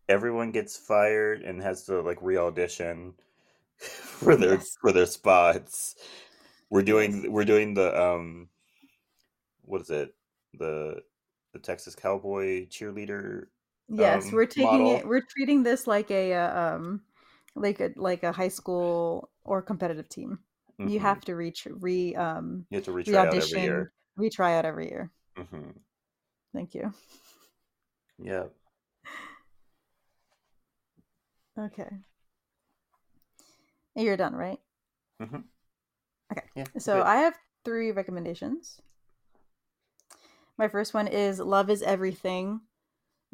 [0.09, 3.13] Everyone gets fired and has to like re-audition
[3.77, 4.77] for their Yes.
[4.81, 5.97] for their spots.
[6.71, 8.49] We're doing we're doing the um
[9.67, 10.15] what is it?
[10.59, 11.03] The
[11.53, 13.49] the Texas Cowboy cheerleader
[13.89, 14.97] Yes, um, we're taking model.
[14.97, 15.07] it.
[15.07, 17.03] We're treating this like a uh, um,
[17.55, 20.39] like a like a high school or competitive team.
[20.79, 21.03] You Mhm.
[21.03, 23.93] have to reach re um you have to re retry out every audition, year.
[24.19, 25.11] retry out every year.
[25.37, 25.71] hmm
[26.53, 26.93] Thank you.
[28.19, 28.45] Yeah.
[31.59, 31.89] Okay.
[33.97, 34.59] You're done, right?
[35.21, 35.43] hmm
[36.33, 36.43] Okay.
[36.57, 36.65] Yeah.
[36.79, 37.07] So good.
[37.07, 38.81] I have three recommendations.
[40.57, 42.61] My first one is "Love Is Everything"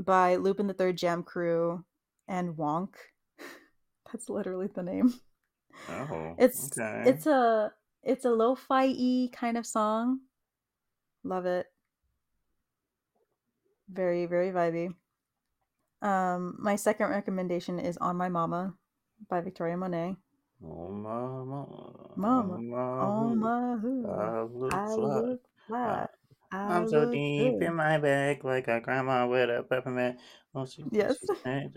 [0.05, 1.85] by Lupin the Third Jam Crew
[2.29, 2.95] and Wonk.
[4.13, 5.15] That's literally the name.
[5.89, 7.11] oh, It's okay.
[7.11, 7.73] it's a
[8.03, 10.21] it's a lo-fi y kind of song.
[11.25, 11.67] Love it.
[13.89, 14.95] Very very vibey.
[16.03, 18.75] Um, my second recommendation is "On My Mama"
[19.29, 20.17] by Victoria Monet.
[20.65, 21.67] Oh, mama,
[22.17, 25.21] Mama, mama, On who my hood, I look I fly.
[25.21, 26.07] look fly.
[26.53, 27.63] I I'm so look deep good.
[27.63, 30.21] in my bag, like a grandma with a peppermint.
[30.55, 31.19] Oh, she, Yes.
[31.21, 31.75] she said,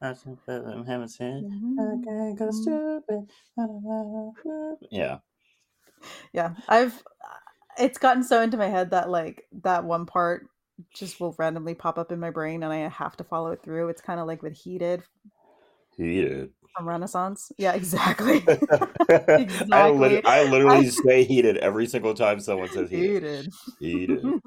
[0.00, 1.46] I said, but I haven't said,
[1.78, 2.04] I Mhm.
[2.04, 2.50] can't go mm-hmm.
[2.50, 3.30] stupid.
[4.90, 5.18] Yeah.
[6.32, 6.94] Yeah, I've
[7.24, 7.38] uh,
[7.78, 10.48] it's gotten so into my head that like that one part
[10.94, 13.88] just will randomly pop up in my brain and I have to follow it through.
[13.88, 15.04] It's kind of like with Heated
[15.96, 16.52] He did.
[16.76, 17.52] From Renaissance.
[17.58, 18.42] Yeah, exactly.
[18.48, 18.56] I,
[19.40, 19.98] Exactly.
[19.98, 23.50] lit- I literally I- say heated every single time someone says heated.
[23.78, 24.22] Heated.
[24.24, 24.40] Heated.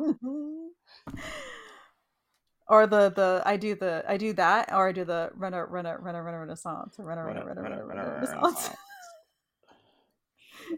[2.68, 6.00] or the the I do the I do that or I do the runner runner
[6.02, 8.72] runner runner renaissance runner runner runner renaissance.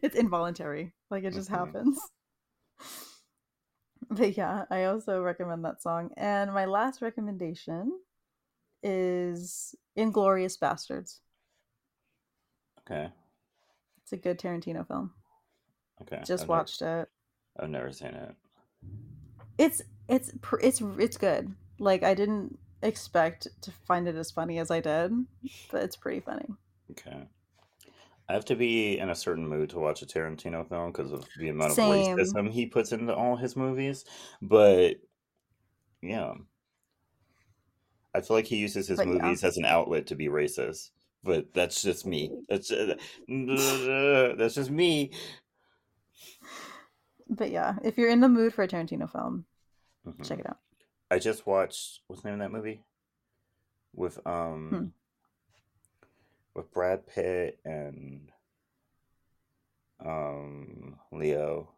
[0.03, 0.93] it's involuntary.
[1.09, 1.57] Like it just Mhm.
[1.57, 1.99] happens.
[4.09, 6.11] But yeah, I also recommend that song.
[6.17, 7.91] And my last recommendation
[8.83, 11.19] is Inglourious Basterds.
[12.89, 13.09] Okay.
[14.03, 15.11] It's a good Tarantino film.
[16.01, 16.17] Okay.
[16.19, 17.09] Just I've never- watched it.
[17.59, 18.35] I've never seen it.
[19.57, 20.31] It's it's
[20.61, 21.53] it's it's good.
[21.79, 25.11] Like I didn't expect to find it as funny as I did,
[25.71, 26.45] but it's pretty funny.
[26.91, 27.27] Okay.
[28.29, 31.25] I have to be in a certain mood to watch a Tarantino film because of
[31.39, 34.05] the amount of racism he puts into all his movies.
[34.41, 34.97] But
[36.01, 36.33] yeah,
[38.13, 39.13] I feel like he uses his But yeah.
[39.13, 40.89] movies as an outlet to be racist.
[41.27, 42.31] But that's just me.
[42.47, 42.97] That's just,
[44.37, 45.11] that's just me.
[47.29, 49.45] But yeah, if you're in the mood for a Tarantino film,
[50.07, 50.25] Mhm.
[50.25, 50.59] check it out.
[51.11, 52.81] I just watched what's the name of that movie
[53.93, 54.85] with um Hmm.
[56.55, 58.31] with Brad Pitt and
[59.99, 61.73] um Leo.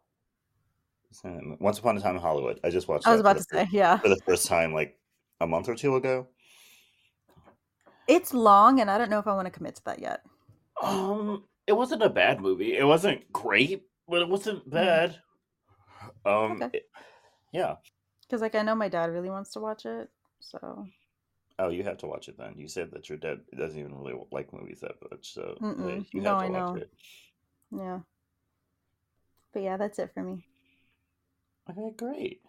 [1.08, 2.60] What's the name of that mo- Once Upon a Time in Hollywood.
[2.62, 3.04] I just watched.
[3.08, 3.98] I was about to say, yeah.
[3.98, 4.96] for the first time like
[5.40, 6.28] a month or two ago.
[8.10, 10.22] It's long and I don't know if I want to commit to that yet.
[10.82, 12.76] Um, it wasn't a bad movie.
[12.76, 15.16] It wasn't great, but it wasn't bad.
[16.24, 16.62] Um, Hmm.
[16.62, 16.78] Okay.
[16.78, 16.90] it-
[17.52, 17.76] yeah.
[18.22, 20.08] Because like I know my dad really wants to watch it.
[20.40, 20.86] So
[21.58, 22.54] Oh, you have to watch it then.
[22.56, 26.06] You said that your dad doesn't even really like movies that much, so Mm-mm.
[26.12, 26.76] you No, to I watch know.
[26.76, 26.90] it.
[27.70, 27.98] yeah.
[29.52, 30.44] But yeah, that's it for me.
[31.68, 32.40] Okay, great.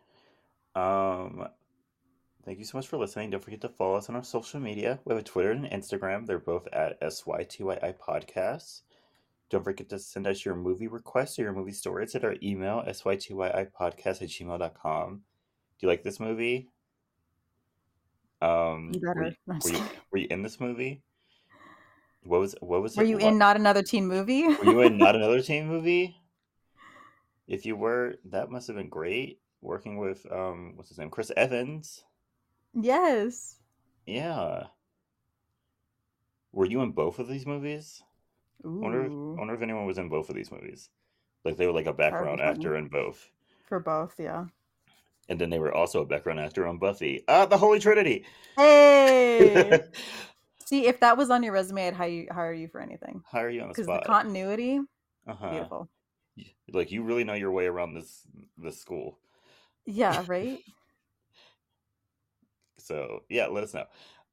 [0.75, 1.47] Um,
[2.45, 3.29] thank you so much for listening.
[3.29, 4.99] Don't forget to follow us on our social media.
[5.05, 6.25] We have a Twitter and Instagram.
[6.25, 8.81] They're both at SYTYI Podcasts.
[9.49, 12.83] Don't forget to send us your movie requests or your movie stories at our email,
[12.87, 15.15] sytyi-podcast at gmail.com.
[15.15, 15.21] Do
[15.85, 16.69] you like this movie?
[18.41, 19.35] Um, You were better.
[19.47, 21.01] you, were you, were you in this movie?
[22.23, 24.43] What was what was Were it you lo- in not another teen movie?
[24.47, 26.15] Were you in not another teen movie?
[27.47, 29.39] If you were, that must have been great.
[29.61, 32.03] Working with um, what's his name, Chris Evans.
[32.73, 33.57] Yes.
[34.05, 34.67] Yeah.
[36.53, 38.03] Were you in both of these movies?
[38.63, 40.89] I wonder, wonder if anyone was in both of these movies.
[41.43, 42.51] Like they were like a background funny.
[42.51, 43.29] actor in both,
[43.65, 44.45] For both, yeah.
[45.29, 47.23] and then they were also a background actor on Buffy.
[47.27, 48.25] Ah, the Holy Trinity.
[48.57, 49.81] Hey.
[50.65, 53.23] See, if that was on your resume, I'd hire you, hire you for anything.
[53.25, 54.79] Hire you on the Because the continuity,
[55.27, 55.49] uh-huh.
[55.51, 55.89] beautiful.
[56.71, 58.21] Like you really know your way around this
[58.57, 59.19] this school.
[59.85, 60.59] Yeah, right?
[62.91, 63.85] So yeah, let us know.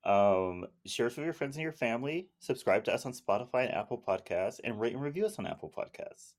[0.05, 2.29] Um, share us with your friends and your family.
[2.41, 5.73] Subscribe to us on Spotify and Apple Podcasts, and rate and review us on Apple
[5.77, 6.33] Podcasts.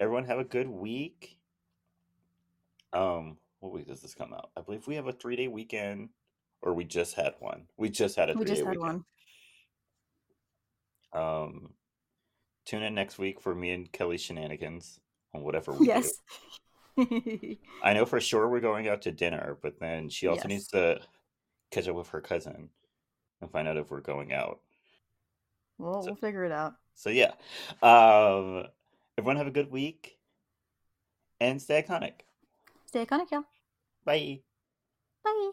[0.00, 1.38] Everyone have a good week.
[2.92, 4.50] Um, what week does this come out?
[4.56, 6.08] I believe we have a three day weekend,
[6.60, 7.68] or we just had one.
[7.76, 9.04] We just had a three day just weekend.
[11.12, 11.22] one.
[11.22, 11.74] Um,
[12.64, 14.98] tune in next week for me and Kelley's shenanigans
[15.34, 15.84] on whatever we do.
[15.84, 16.10] Yes.
[17.82, 20.48] I know for sure we're going out to dinner, but then she also Yes.
[20.48, 21.00] needs to
[21.70, 22.68] catch up with her cousin
[23.40, 24.60] and find out if we're going out.
[25.78, 26.74] well, So- we'll figure it out.
[26.94, 27.32] So yeah.
[27.82, 28.66] Um
[29.16, 30.18] everyone have a good week
[31.40, 32.20] and stay iconic.
[32.86, 33.44] Stay iconic, y'all.
[34.04, 34.40] Bye.
[35.24, 35.52] Bye.